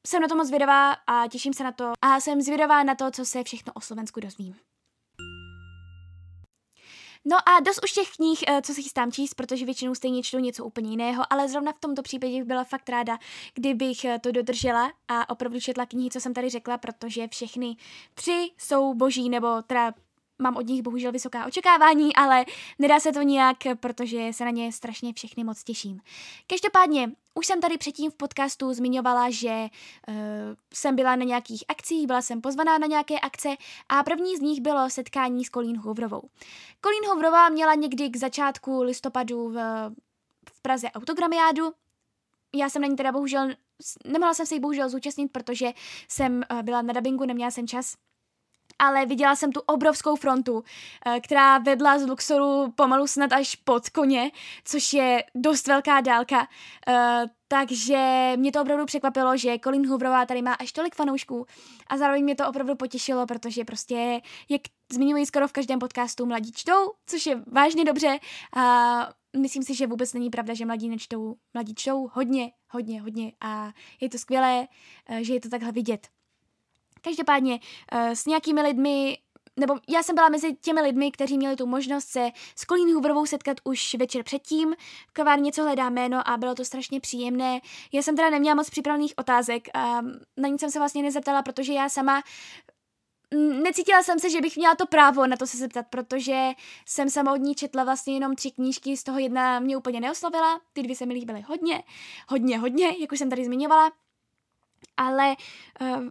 jsem 0.06 0.22
na 0.22 0.28
to 0.28 0.36
moc 0.36 0.46
zvědavá 0.46 0.92
a 0.92 1.28
těším 1.28 1.52
se 1.52 1.64
na 1.64 1.72
to 1.72 1.92
a 2.02 2.20
jsem 2.20 2.40
zvědavá 2.40 2.82
na 2.82 2.94
to, 2.94 3.10
co 3.10 3.24
se 3.24 3.44
všechno 3.44 3.72
o 3.72 3.80
Slovensku 3.80 4.20
dozvím. 4.20 4.56
No 7.24 7.36
a 7.48 7.60
dost 7.60 7.84
už 7.84 7.92
těch 7.92 8.10
knih, 8.16 8.44
eh, 8.48 8.62
co 8.62 8.74
si 8.74 8.82
chystám 8.82 9.12
číst, 9.12 9.34
protože 9.34 9.64
většinou 9.64 9.94
stejně 9.94 10.22
čtu 10.22 10.38
něco 10.38 10.64
úplně 10.64 10.90
jiného, 10.90 11.24
ale 11.30 11.48
zrovna 11.48 11.72
v 11.72 11.80
tomto 11.80 12.02
případě 12.02 12.32
bych 12.32 12.44
byla 12.44 12.64
fakt 12.64 12.88
ráda, 12.88 13.18
kdybych 13.54 14.04
eh, 14.04 14.18
to 14.18 14.32
dodržela 14.32 14.92
a 15.08 15.30
opravdu 15.30 15.60
četla 15.60 15.86
knihy, 15.86 16.10
co 16.10 16.20
jsem 16.20 16.34
tady 16.34 16.48
řekla, 16.50 16.78
protože 16.78 17.28
všechny 17.28 17.76
tři 18.14 18.50
jsou 18.58 18.94
boží, 18.94 19.28
nebo 19.28 19.62
teda 19.62 19.92
mám 20.40 20.56
od 20.56 20.66
nich 20.66 20.82
bohužel 20.82 21.12
vysoká 21.12 21.46
očekávání, 21.46 22.16
ale 22.16 22.44
nedá 22.78 23.00
se 23.00 23.12
to 23.12 23.22
nijak, 23.22 23.56
protože 23.80 24.32
se 24.32 24.44
na 24.44 24.50
ně 24.50 24.72
strašně 24.72 25.12
všechny 25.12 25.44
moc 25.44 25.64
těším. 25.64 26.00
Každopádně, 26.46 27.12
už 27.34 27.46
jsem 27.46 27.60
tady 27.60 27.78
předtím 27.78 28.10
v 28.10 28.14
podcastu 28.14 28.72
zmiňovala, 28.72 29.30
že 29.30 29.68
uh, 30.08 30.14
jsem 30.74 30.96
byla 30.96 31.16
na 31.16 31.24
nějakých 31.24 31.64
akcích, 31.68 32.06
byla 32.06 32.22
jsem 32.22 32.40
pozvaná 32.40 32.78
na 32.78 32.86
nějaké 32.86 33.20
akce 33.20 33.48
a 33.88 34.02
první 34.02 34.36
z 34.36 34.40
nich 34.40 34.60
bylo 34.60 34.90
setkání 34.90 35.44
s 35.44 35.50
Colleen 35.50 35.78
Hooverovou. 35.78 36.22
Colleen 36.84 37.04
Hooverová 37.06 37.48
měla 37.48 37.74
někdy 37.74 38.10
k 38.10 38.16
začátku 38.16 38.82
listopadu 38.82 39.48
v, 39.48 39.54
v 40.52 40.62
Praze 40.62 40.90
autogramiádu, 40.90 41.72
já 42.54 42.70
jsem 42.70 42.82
na 42.82 42.88
ní 42.88 42.96
teda 42.96 43.12
bohužel, 43.12 43.48
nemohla 44.04 44.34
jsem 44.34 44.46
se 44.46 44.54
jí 44.54 44.60
bohužel 44.60 44.88
zúčastnit, 44.88 45.32
protože 45.32 45.72
jsem 46.08 46.42
uh, 46.50 46.62
byla 46.62 46.82
na 46.82 46.92
dubbingu, 46.92 47.24
neměla 47.24 47.50
jsem 47.50 47.66
čas, 47.68 47.94
ale 48.80 49.06
viděla 49.06 49.36
jsem 49.36 49.52
tu 49.52 49.60
obrovskou 49.60 50.16
frontu, 50.16 50.64
eh, 51.06 51.20
která 51.20 51.58
vedla 51.58 51.98
z 51.98 52.06
Luxoru 52.06 52.72
pomalu 52.74 53.06
snad 53.06 53.32
až 53.32 53.54
pod 53.56 53.88
koně, 53.88 54.30
což 54.64 54.92
je 54.92 55.24
dost 55.34 55.66
velká 55.66 56.00
dálka. 56.00 56.48
Eh, 56.88 57.24
takže 57.48 58.32
mě 58.36 58.52
to 58.52 58.62
opravdu 58.62 58.86
překvapilo, 58.86 59.36
že 59.36 59.58
Colin 59.64 59.88
Hooverová 59.88 60.26
tady 60.26 60.42
má 60.42 60.54
až 60.54 60.72
tolik 60.72 60.94
fanoušků 60.94 61.46
a 61.86 61.96
zároveň 61.96 62.24
mě 62.24 62.34
to 62.34 62.48
opravdu 62.48 62.74
potěšilo, 62.74 63.26
protože 63.26 63.64
prostě 63.64 64.20
je 64.48 64.58
zmiňuji 64.92 65.26
skoro 65.26 65.48
v 65.48 65.52
každém 65.52 65.78
podcastu 65.78 66.26
Mladí 66.26 66.52
čtou, 66.52 66.92
což 67.06 67.26
je 67.26 67.42
vážně 67.46 67.84
dobře 67.84 68.18
a 68.56 69.08
myslím 69.36 69.62
si, 69.62 69.74
že 69.74 69.86
vůbec 69.86 70.12
není 70.12 70.30
pravda, 70.30 70.54
že 70.54 70.66
mladí 70.66 70.88
nečtou. 70.88 71.36
Mladí 71.54 71.74
čtou 71.74 72.10
hodně, 72.12 72.52
hodně, 72.70 73.02
hodně 73.02 73.32
a 73.40 73.72
je 74.00 74.08
to 74.08 74.18
skvělé, 74.18 74.68
eh, 75.08 75.24
že 75.24 75.34
je 75.34 75.40
to 75.40 75.48
takhle 75.48 75.72
vidět. 75.72 76.08
Každopádně 77.00 77.60
eh, 77.92 78.16
s 78.16 78.26
nějakými 78.26 78.62
lidmi 78.62 79.18
nebo 79.60 79.74
já 79.88 80.02
jsem 80.02 80.14
byla 80.14 80.28
mezi 80.28 80.56
těmi 80.60 80.80
lidmi, 80.80 81.10
kteří 81.10 81.36
měli 81.36 81.56
tu 81.56 81.66
možnost 81.66 82.08
se 82.08 82.30
s 82.56 82.66
Colleen 82.66 82.94
Hooverovou 82.94 83.26
setkat 83.26 83.56
už 83.64 83.96
večer 83.98 84.22
předtím. 84.22 84.74
V 85.08 85.12
kavárně 85.12 85.42
něco 85.42 85.62
hledá 85.62 85.90
jméno 85.90 86.28
a 86.28 86.36
bylo 86.36 86.54
to 86.54 86.64
strašně 86.64 87.00
příjemné. 87.00 87.60
Já 87.92 88.02
jsem 88.02 88.16
teda 88.16 88.30
neměla 88.30 88.54
moc 88.54 88.70
připravených 88.70 89.14
otázek 89.16 89.68
a 89.74 90.00
na 90.36 90.48
nic 90.48 90.60
jsem 90.60 90.70
se 90.70 90.78
vlastně 90.78 91.02
nezeptala, 91.02 91.42
protože 91.42 91.72
já 91.72 91.88
sama 91.88 92.22
necítila 93.62 94.02
jsem 94.02 94.18
se, 94.18 94.30
že 94.30 94.40
bych 94.40 94.56
měla 94.56 94.74
to 94.74 94.86
právo 94.86 95.26
na 95.26 95.36
to 95.36 95.46
se 95.46 95.56
zeptat, 95.56 95.86
protože 95.90 96.50
jsem 96.86 97.10
sama 97.10 97.32
od 97.32 97.36
ní 97.36 97.54
četla 97.54 97.84
vlastně 97.84 98.14
jenom 98.14 98.36
tři 98.36 98.50
knížky, 98.50 98.96
z 98.96 99.02
toho 99.02 99.18
jedna 99.18 99.60
mě 99.60 99.76
úplně 99.76 100.00
neoslovila, 100.00 100.60
ty 100.72 100.82
dvě 100.82 100.96
se 100.96 101.06
mi 101.06 101.14
líbily 101.14 101.40
hodně, 101.40 101.82
hodně, 102.28 102.58
hodně, 102.58 102.86
jak 103.00 103.12
už 103.12 103.18
jsem 103.18 103.30
tady 103.30 103.44
zmiňovala, 103.44 103.92
ale 104.96 105.36
uh, 105.80 106.10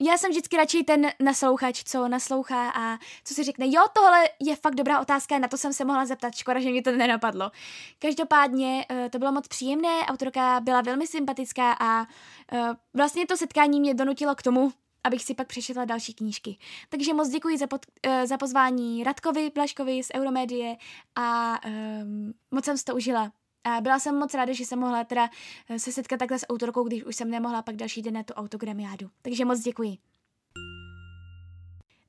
já 0.00 0.18
jsem 0.18 0.30
vždycky 0.30 0.56
radši 0.56 0.84
ten 0.84 1.06
naslouchač, 1.20 1.82
co 1.84 2.08
naslouchá 2.08 2.70
a 2.70 2.98
co 3.24 3.34
si 3.34 3.44
řekne, 3.44 3.66
jo, 3.68 3.82
tohle 3.92 4.28
je 4.40 4.56
fakt 4.56 4.74
dobrá 4.74 5.00
otázka, 5.00 5.38
na 5.38 5.48
to 5.48 5.56
jsem 5.56 5.72
se 5.72 5.84
mohla 5.84 6.06
zeptat, 6.06 6.34
škoda, 6.34 6.60
že 6.60 6.70
mě 6.70 6.82
to 6.82 6.92
nenapadlo. 6.92 7.50
Každopádně 7.98 8.86
uh, 8.90 9.08
to 9.08 9.18
bylo 9.18 9.32
moc 9.32 9.48
příjemné, 9.48 10.00
autorka 10.06 10.60
byla 10.60 10.80
velmi 10.80 11.06
sympatická 11.06 11.72
a 11.72 12.00
uh, 12.00 12.58
vlastně 12.94 13.26
to 13.26 13.36
setkání 13.36 13.80
mě 13.80 13.94
donutilo 13.94 14.34
k 14.34 14.42
tomu, 14.42 14.72
abych 15.04 15.22
si 15.22 15.34
pak 15.34 15.46
přečetla 15.46 15.84
další 15.84 16.14
knížky. 16.14 16.58
Takže 16.88 17.14
moc 17.14 17.28
děkuji 17.28 17.58
za, 17.58 17.66
pod, 17.66 17.86
uh, 18.06 18.24
za 18.24 18.36
pozvání 18.36 19.04
Radkovi 19.04 19.50
Blaškovi 19.54 20.02
z 20.02 20.08
Euromedie 20.14 20.76
a 21.16 21.58
um, 21.66 22.34
moc 22.50 22.64
jsem 22.64 22.78
si 22.78 22.84
to 22.84 22.94
užila. 22.94 23.32
A 23.64 23.80
byla 23.80 23.98
jsem 23.98 24.18
moc 24.18 24.34
ráda, 24.34 24.52
že 24.52 24.64
jsem 24.64 24.78
mohla 24.78 25.04
teda 25.04 25.30
eh, 25.68 25.78
se 25.78 25.92
setkat 25.92 26.16
takhle 26.16 26.38
s 26.38 26.46
autorkou, 26.48 26.84
když 26.84 27.04
už 27.04 27.16
jsem 27.16 27.30
nemohla 27.30 27.62
pak 27.62 27.76
další 27.76 28.02
den 28.02 28.14
na 28.14 28.22
tu 28.22 28.34
autogramiádu. 28.34 29.10
Takže 29.22 29.44
moc 29.44 29.60
děkuji. 29.60 29.98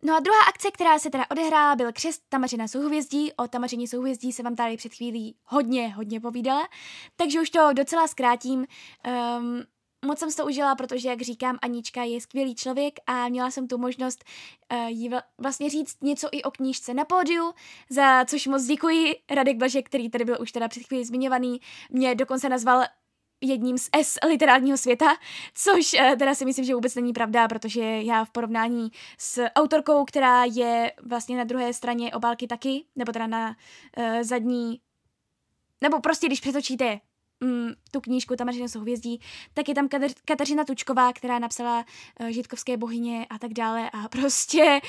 No 0.03 0.15
a 0.15 0.19
druhá 0.19 0.39
akce, 0.49 0.71
která 0.71 0.99
se 0.99 1.09
teda 1.09 1.25
odehrála, 1.31 1.75
byl 1.75 1.91
křest 1.91 2.23
Tamařina 2.29 2.67
souhvězdí. 2.67 3.33
O 3.33 3.47
Tamařině 3.47 3.87
souhvězdí 3.87 4.31
se 4.31 4.43
vám 4.43 4.55
tady 4.55 4.77
před 4.77 4.93
chvílí 4.93 5.35
hodně, 5.45 5.89
hodně 5.89 6.19
povídala, 6.19 6.67
takže 7.15 7.41
už 7.41 7.49
to 7.49 7.73
docela 7.73 8.07
zkrátím. 8.07 8.59
Um, 9.39 9.63
moc 10.05 10.19
jsem 10.19 10.31
to 10.31 10.45
užila, 10.45 10.75
protože, 10.75 11.09
jak 11.09 11.21
říkám, 11.21 11.57
Anička 11.61 12.03
je 12.03 12.21
skvělý 12.21 12.55
člověk 12.55 12.93
a 13.07 13.29
měla 13.29 13.51
jsem 13.51 13.67
tu 13.67 13.77
možnost 13.77 14.23
uh, 14.71 14.87
jí 14.87 15.09
vlastně 15.37 15.69
říct 15.69 15.97
něco 16.03 16.29
i 16.31 16.43
o 16.43 16.51
knížce 16.51 16.93
na 16.93 17.05
pódiu, 17.05 17.53
za 17.89 18.25
což 18.25 18.47
moc 18.47 18.63
děkuji. 18.63 19.15
Radek 19.31 19.57
Blažek, 19.57 19.85
který 19.85 20.09
tady 20.09 20.25
byl 20.25 20.37
už 20.41 20.51
teda 20.51 20.67
před 20.67 20.83
chvílí 20.83 21.05
zmiňovaný, 21.05 21.61
mě 21.89 22.15
dokonce 22.15 22.49
nazval 22.49 22.83
jedním 23.41 23.77
z 23.77 23.89
S 24.01 24.27
literárního 24.27 24.77
světa, 24.77 25.15
což 25.53 25.93
uh, 25.93 26.15
teda 26.15 26.35
si 26.35 26.45
myslím, 26.45 26.65
že 26.65 26.75
vůbec 26.75 26.95
není 26.95 27.13
pravda, 27.13 27.47
protože 27.47 27.81
já 27.83 28.25
v 28.25 28.29
porovnání 28.29 28.91
s 29.17 29.45
autorkou, 29.55 30.05
která 30.05 30.43
je 30.43 30.91
vlastně 31.03 31.37
na 31.37 31.43
druhé 31.43 31.73
straně 31.73 32.13
obálky 32.13 32.47
taky, 32.47 32.85
nebo 32.95 33.11
teda 33.11 33.27
na 33.27 33.55
uh, 33.97 34.21
zadní 34.21 34.81
nebo 35.81 35.99
prostě, 35.99 36.27
když 36.27 36.39
přetočíte 36.39 36.99
mm, 37.41 37.73
tu 37.91 38.01
knížku 38.01 38.35
Tamařina 38.35 38.67
souhvězdí, 38.67 39.21
tak 39.53 39.69
je 39.69 39.75
tam 39.75 39.87
Kateřina 40.25 40.65
Tučková, 40.65 41.13
která 41.13 41.39
napsala 41.39 41.85
uh, 42.19 42.27
Žitkovské 42.27 42.77
bohyně 42.77 43.25
a 43.29 43.39
tak 43.39 43.53
dále 43.53 43.89
a 43.89 44.07
prostě 44.07 44.79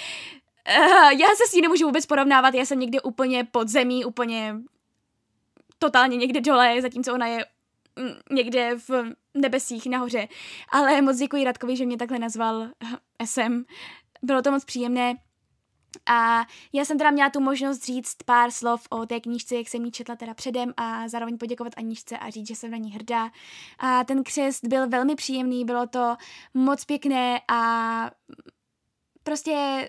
uh, 0.78 1.10
já 1.10 1.28
se 1.36 1.48
s 1.48 1.52
ní 1.52 1.62
nemůžu 1.62 1.86
vůbec 1.86 2.06
porovnávat, 2.06 2.54
já 2.54 2.64
jsem 2.64 2.80
někde 2.80 3.00
úplně 3.00 3.44
pod 3.44 3.68
zemí, 3.68 4.04
úplně 4.04 4.54
totálně 5.78 6.16
někde 6.16 6.40
dole, 6.40 6.82
zatímco 6.82 7.14
ona 7.14 7.26
je 7.26 7.46
mm, 7.96 8.14
někde 8.30 8.78
v 8.88 8.90
nebesích 9.34 9.86
nahoře. 9.86 10.28
Ale 10.68 11.02
moc 11.02 11.16
děkuji 11.16 11.44
Radkovi, 11.44 11.76
že 11.76 11.86
mě 11.86 11.96
takhle 11.96 12.18
nazval 12.18 12.68
SM. 13.24 13.64
Bylo 14.22 14.42
to 14.42 14.50
moc 14.50 14.64
příjemné. 14.64 15.16
A 16.06 16.46
já 16.72 16.84
jsem 16.84 16.98
teda 16.98 17.10
měla 17.10 17.30
tu 17.30 17.40
možnost 17.40 17.84
říct 17.84 18.16
pár 18.24 18.50
slov 18.50 18.86
o 18.90 19.06
té 19.06 19.20
knížce, 19.20 19.56
jak 19.56 19.68
jsem 19.68 19.84
ji 19.84 19.90
četla 19.90 20.16
teda 20.16 20.34
předem 20.34 20.74
a 20.76 21.08
zároveň 21.08 21.38
poděkovat 21.38 21.72
Aničce 21.76 22.18
a 22.18 22.30
říct, 22.30 22.48
že 22.48 22.54
jsem 22.54 22.70
na 22.70 22.76
ní 22.76 22.92
hrdá. 22.92 23.30
A 23.78 24.04
ten 24.04 24.24
křest 24.24 24.64
byl 24.64 24.88
velmi 24.88 25.14
příjemný, 25.14 25.64
bylo 25.64 25.86
to 25.86 26.16
moc 26.54 26.84
pěkné 26.84 27.40
a 27.48 28.10
prostě 29.22 29.88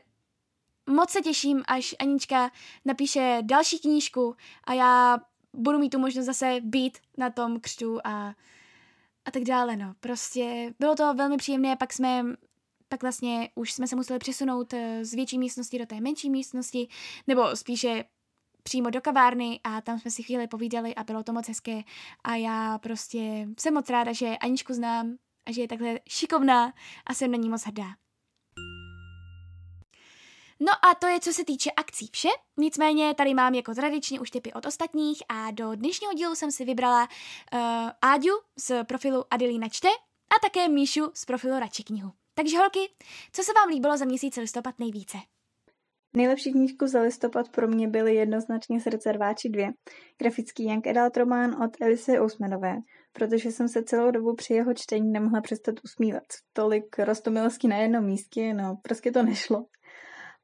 moc 0.89 1.09
se 1.09 1.21
těším, 1.21 1.63
až 1.67 1.95
Anička 1.99 2.51
napíše 2.85 3.37
další 3.41 3.79
knížku 3.79 4.35
a 4.63 4.73
já 4.73 5.17
budu 5.53 5.79
mít 5.79 5.89
tu 5.89 5.99
možnost 5.99 6.25
zase 6.25 6.57
být 6.61 6.97
na 7.17 7.29
tom 7.29 7.59
křtu 7.59 7.99
a, 8.03 8.33
a 9.25 9.31
tak 9.31 9.43
dále, 9.43 9.75
no. 9.75 9.93
Prostě 9.99 10.73
bylo 10.79 10.95
to 10.95 11.13
velmi 11.13 11.37
příjemné, 11.37 11.75
pak 11.75 11.93
jsme 11.93 12.23
tak 12.93 13.01
vlastně 13.01 13.49
už 13.55 13.73
jsme 13.73 13.87
se 13.87 13.95
museli 13.95 14.19
přesunout 14.19 14.73
eh, 14.73 15.05
z 15.05 15.13
větší 15.13 15.39
místnosti 15.39 15.79
do 15.79 15.85
té 15.85 16.01
menší 16.01 16.29
místnosti, 16.29 16.87
nebo 17.27 17.55
spíše 17.55 18.03
přímo 18.63 18.89
do 18.89 19.01
kavárny 19.01 19.59
a 19.63 19.81
tam 19.81 19.99
jsme 19.99 20.11
si 20.11 20.23
chvíli 20.23 20.47
povídali 20.47 20.95
a 20.95 21.03
bylo 21.03 21.23
to 21.23 21.33
moc 21.33 21.47
hezké 21.47 21.81
a 22.23 22.35
já 22.35 22.77
prostě 22.77 23.47
jsem 23.59 23.73
moc 23.73 23.89
ráda, 23.89 24.13
že 24.13 24.37
Aničku 24.37 24.73
znám 24.73 25.15
a 25.45 25.51
že 25.51 25.61
je 25.61 25.67
takhle 25.67 25.99
šikovná 26.09 26.73
a 27.05 27.13
jsem 27.13 27.31
na 27.31 27.37
ní 27.37 27.49
moc 27.49 27.63
hrdá. 27.63 27.87
No 30.59 30.71
a 30.85 30.95
to 30.95 31.07
je, 31.07 31.19
co 31.19 31.33
se 31.33 31.45
týče 31.45 31.71
akcí 31.71 32.09
vše. 32.11 32.29
Nicméně 32.57 33.13
tady 33.13 33.33
mám 33.33 33.53
jako 33.53 33.73
tradičně 33.73 34.19
už 34.19 34.29
typy 34.29 34.53
od 34.53 34.65
ostatních 34.65 35.23
a 35.29 35.51
do 35.51 35.75
dnešního 35.75 36.13
dílu 36.13 36.35
jsem 36.35 36.51
si 36.51 36.65
vybrala 36.65 37.07
uh, 37.53 37.59
Áďu 38.01 38.33
z 38.57 38.83
profilu 38.83 39.25
Adelina 39.31 39.69
Čte 39.69 39.89
a 40.35 40.39
také 40.41 40.69
Míšu 40.69 41.11
z 41.13 41.25
profilu 41.25 41.59
Radši 41.59 41.83
knihu. 41.83 42.11
Takže 42.33 42.57
holky, 42.57 42.79
co 43.31 43.43
se 43.43 43.51
vám 43.53 43.69
líbilo 43.69 43.97
za 43.97 44.05
měsíc 44.05 44.37
listopad 44.37 44.79
nejvíce? 44.79 45.17
Nejlepší 46.15 46.51
knížku 46.51 46.87
za 46.87 47.01
listopad 47.01 47.49
pro 47.49 47.67
mě 47.67 47.87
byly 47.87 48.15
jednoznačně 48.15 48.81
Srdce 48.81 49.11
rváči 49.11 49.49
2, 49.49 49.67
grafický 50.17 50.63
Young 50.65 50.87
Adult 50.87 51.17
román 51.17 51.63
od 51.63 51.81
Elise 51.81 52.21
Ousmanové, 52.21 52.75
protože 53.13 53.51
jsem 53.51 53.67
se 53.67 53.83
celou 53.83 54.11
dobu 54.11 54.35
při 54.35 54.53
jeho 54.53 54.73
čtení 54.73 55.11
nemohla 55.11 55.41
přestat 55.41 55.75
usmívat. 55.83 56.23
Tolik 56.53 56.99
rostomilostí 56.99 57.67
na 57.67 57.77
jednom 57.77 58.05
místě, 58.05 58.53
no 58.53 58.77
prostě 58.81 59.11
to 59.11 59.23
nešlo. 59.23 59.65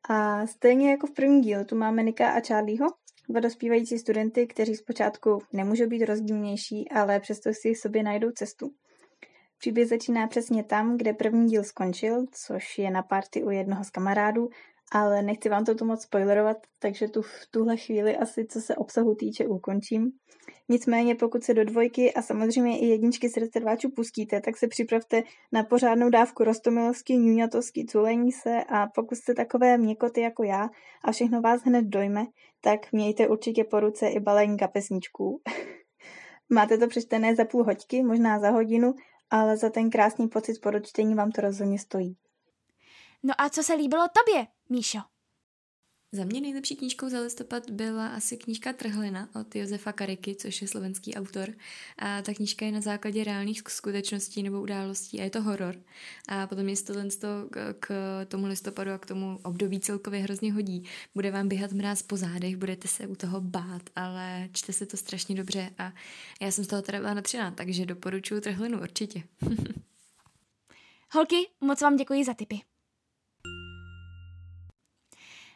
A 0.10 0.48
stejně 0.48 0.92
jako 0.92 1.08
v 1.08 1.14
první 1.14 1.42
dílu 1.42 1.66
tu 1.66 1.76
máme 1.76 2.04
Nika 2.04 2.32
a 2.32 2.42
Charlieho, 2.48 2.88
dva 3.30 3.40
dospívající 3.40 3.98
studenty, 4.00 4.48
kteří 4.48 4.76
zpočátku 4.76 5.40
nemůžou 5.54 5.88
být 5.88 6.06
rozdílnější, 6.06 6.90
ale 6.90 7.20
přesto 7.20 7.50
si 7.54 7.76
sobě 7.76 8.04
najdou 8.04 8.32
cestu. 8.32 8.72
Příběh 9.60 9.88
začíná 9.88 10.28
přesně 10.28 10.64
tam, 10.64 10.98
kde 10.98 11.14
první 11.14 11.48
díl 11.48 11.64
skončil, 11.64 12.26
což 12.32 12.78
je 12.78 12.92
na 12.92 13.04
party 13.04 13.44
u 13.44 13.50
jednoho 13.50 13.84
z 13.84 13.90
kamarádů, 13.90 14.50
ale 14.92 15.22
nechci 15.22 15.50
vám 15.50 15.66
to 15.66 15.76
tu 15.76 15.86
moc 15.86 16.02
spoilerovat, 16.02 16.58
takže 16.80 17.08
tu 17.08 17.22
v 17.22 17.48
tuhle 17.52 17.78
chvíli 17.78 18.18
asi, 18.18 18.46
co 18.46 18.62
se 18.62 18.76
obsahu 18.76 19.16
týče, 19.16 19.48
ukončím. 19.48 20.12
Nicméně, 20.70 21.16
pokud 21.16 21.44
se 21.44 21.54
do 21.54 21.66
dvojky 21.66 22.14
a 22.14 22.22
samozřejmě 22.22 22.80
i 22.80 22.86
jedničky 22.86 23.30
srdcerváčů 23.30 23.90
pustíte, 23.96 24.42
tak 24.42 24.58
se 24.58 24.68
připravte 24.68 25.24
na 25.52 25.64
pořádnou 25.64 26.10
dávku 26.10 26.44
rostomilovský, 26.44 27.18
ňuňatovský, 27.18 27.86
culení 27.86 28.32
se 28.32 28.64
a 28.64 28.88
pokud 28.88 29.16
jste 29.16 29.34
takové 29.34 29.78
měkoty 29.78 30.22
jako 30.22 30.44
já 30.44 30.70
a 31.04 31.12
všechno 31.12 31.42
vás 31.42 31.62
hned 31.62 31.86
dojme, 31.86 32.26
tak 32.62 32.92
mějte 32.92 33.28
určitě 33.28 33.64
po 33.64 33.80
ruce 33.80 34.08
i 34.08 34.20
balení 34.20 34.58
kapesničků. 34.58 35.42
Máte 36.50 36.78
to 36.78 36.88
přečtené 36.88 37.36
za 37.36 37.46
půl 37.46 37.64
hoďky, 37.64 38.04
možná 38.04 38.40
za 38.40 38.50
hodinu 38.50 38.94
ale 39.30 39.58
za 39.58 39.70
ten 39.70 39.90
krásný 39.90 40.28
pocit 40.28 40.62
po 40.62 40.72
dočtení 40.72 41.16
vám 41.16 41.32
to 41.32 41.42
rozhodně 41.42 41.80
stojí. 41.80 42.18
No 43.24 43.34
a 43.38 43.50
co 43.50 43.64
se 43.64 43.74
líbilo 43.74 44.08
tobě, 44.08 44.48
Míšo? 44.70 45.00
Za 46.12 46.26
mě 46.26 46.42
nejlepší 46.42 46.76
knížkou 46.76 47.10
za 47.10 47.20
listopad 47.20 47.70
byla 47.70 48.08
asi 48.08 48.38
knížka 48.38 48.74
Trhlina 48.74 49.30
od 49.42 49.56
Josefa 49.56 49.92
Kariky, 49.92 50.36
což 50.36 50.62
je 50.62 50.68
slovenský 50.68 51.16
autor. 51.16 51.50
A 51.98 52.22
ta 52.22 52.34
knížka 52.34 52.66
je 52.66 52.72
na 52.72 52.82
základě 52.82 53.24
reálných 53.24 53.62
skutečností 53.68 54.44
nebo 54.44 54.62
událostí 54.62 55.20
a 55.20 55.24
je 55.24 55.30
to 55.30 55.42
horor. 55.42 55.76
A 56.28 56.48
potom 56.48 56.70
je 56.70 56.76
to 57.22 57.50
k 57.80 58.26
tomu 58.28 58.48
listopadu 58.48 58.92
a 58.92 58.98
k 58.98 59.06
tomu 59.06 59.40
období 59.44 59.80
celkově 59.80 60.20
hrozně 60.20 60.54
hodí. 60.54 60.84
Bude 61.16 61.32
vám 61.32 61.48
běhat 61.48 61.72
mráz 61.72 62.02
po 62.02 62.18
zádech, 62.18 62.58
budete 62.58 62.88
se 62.88 63.08
u 63.08 63.16
toho 63.16 63.42
bát, 63.42 63.82
ale 63.96 64.50
čte 64.54 64.74
se 64.74 64.86
to 64.86 64.98
strašně 64.98 65.36
dobře 65.36 65.72
a 65.78 65.94
já 66.42 66.52
jsem 66.52 66.64
z 66.64 66.68
toho 66.68 66.82
teda 66.82 67.00
byla 67.00 67.14
natřená, 67.14 67.52
takže 67.52 67.86
doporučuji 67.86 68.42
Trhlinu 68.42 68.82
určitě. 68.82 69.24
Holky, 71.12 71.50
moc 71.62 71.82
vám 71.82 71.96
děkuji 71.96 72.26
za 72.26 72.34
tipy. 72.34 72.62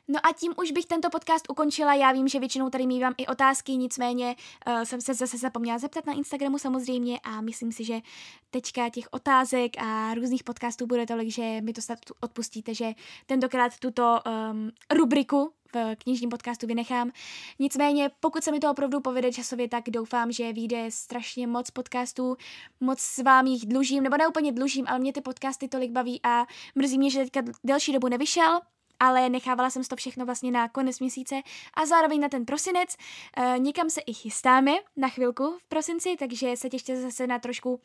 No 0.07 0.19
a 0.23 0.33
tím 0.33 0.53
už 0.57 0.71
bych 0.71 0.85
tento 0.85 1.09
podcast 1.09 1.45
ukončila. 1.49 1.93
Já 1.93 2.11
vím, 2.11 2.27
že 2.27 2.39
většinou 2.39 2.69
tady 2.69 2.87
mývám 2.87 3.13
i 3.17 3.27
otázky, 3.27 3.71
nicméně 3.71 4.35
uh, 4.67 4.81
jsem 4.83 5.01
se 5.01 5.13
zase 5.13 5.37
zapomněla 5.37 5.77
zeptat 5.77 6.05
na 6.05 6.13
Instagramu 6.13 6.57
samozřejmě 6.57 7.19
a 7.23 7.41
myslím 7.41 7.71
si, 7.71 7.83
že 7.83 8.01
teďka 8.49 8.89
těch 8.89 9.07
otázek 9.11 9.71
a 9.77 10.13
různých 10.13 10.43
podcastů 10.43 10.87
bude 10.87 11.05
tolik, 11.05 11.29
že 11.29 11.61
mi 11.61 11.73
to 11.73 11.81
snad 11.81 11.99
odpustíte, 12.21 12.73
že 12.73 12.93
tentokrát 13.25 13.79
tuto 13.79 14.19
um, 14.51 14.71
rubriku 14.93 15.53
v 15.73 15.95
knižním 15.95 16.29
podcastu 16.29 16.67
vynechám. 16.67 17.11
Nicméně, 17.59 18.11
pokud 18.19 18.43
se 18.43 18.51
mi 18.51 18.59
to 18.59 18.71
opravdu 18.71 18.99
povede 18.99 19.31
časově, 19.31 19.69
tak 19.69 19.83
doufám, 19.89 20.31
že 20.31 20.53
vyjde 20.53 20.85
strašně 20.89 21.47
moc 21.47 21.71
podcastů, 21.71 22.35
moc 22.79 22.99
s 22.99 23.17
vám 23.17 23.47
jich 23.47 23.65
dlužím, 23.65 24.03
nebo 24.03 24.17
ne 24.17 24.27
úplně 24.27 24.51
dlužím, 24.51 24.85
ale 24.87 24.99
mě 24.99 25.13
ty 25.13 25.21
podcasty 25.21 25.67
tolik 25.67 25.91
baví 25.91 26.19
a 26.23 26.45
mrzí 26.75 26.97
mě, 26.97 27.09
že 27.09 27.19
teďka 27.19 27.41
delší 27.63 27.93
dobu 27.93 28.07
nevyšel, 28.07 28.59
ale 29.03 29.29
nechávala 29.29 29.69
jsem 29.69 29.83
to 29.83 29.95
všechno 29.95 30.25
vlastně 30.25 30.51
na 30.51 30.69
konec 30.69 30.99
měsíce 30.99 31.35
a 31.73 31.85
zároveň 31.85 32.19
na 32.19 32.29
ten 32.29 32.45
prosinec. 32.45 32.95
E, 33.37 33.59
někam 33.59 33.89
se 33.89 34.01
i 34.01 34.13
chystáme 34.13 34.71
na 34.97 35.09
chvilku 35.09 35.57
v 35.59 35.67
prosinci, 35.67 36.15
takže 36.19 36.57
se 36.57 36.69
těšte 36.69 37.01
zase 37.01 37.27
na 37.27 37.39
trošku 37.39 37.81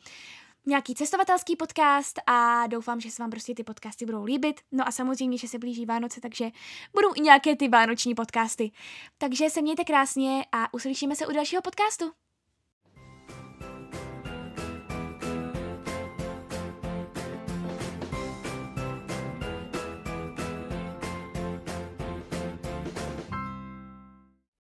nějaký 0.65 0.95
cestovatelský 0.95 1.55
podcast 1.55 2.19
a 2.27 2.67
doufám, 2.67 3.01
že 3.01 3.11
se 3.11 3.23
vám 3.23 3.29
prostě 3.29 3.55
ty 3.55 3.63
podcasty 3.63 4.05
budou 4.05 4.23
líbit. 4.23 4.61
No 4.71 4.87
a 4.87 4.91
samozřejmě, 4.91 5.37
že 5.37 5.47
se 5.47 5.59
blíží 5.59 5.85
Vánoce, 5.85 6.21
takže 6.21 6.49
budou 6.93 7.09
i 7.15 7.21
nějaké 7.21 7.55
ty 7.55 7.67
vánoční 7.67 8.15
podcasty. 8.15 8.71
Takže 9.17 9.49
se 9.49 9.61
mějte 9.61 9.83
krásně 9.83 10.45
a 10.51 10.73
uslyšíme 10.73 11.15
se 11.15 11.27
u 11.27 11.31
dalšího 11.31 11.61
podcastu. 11.61 12.11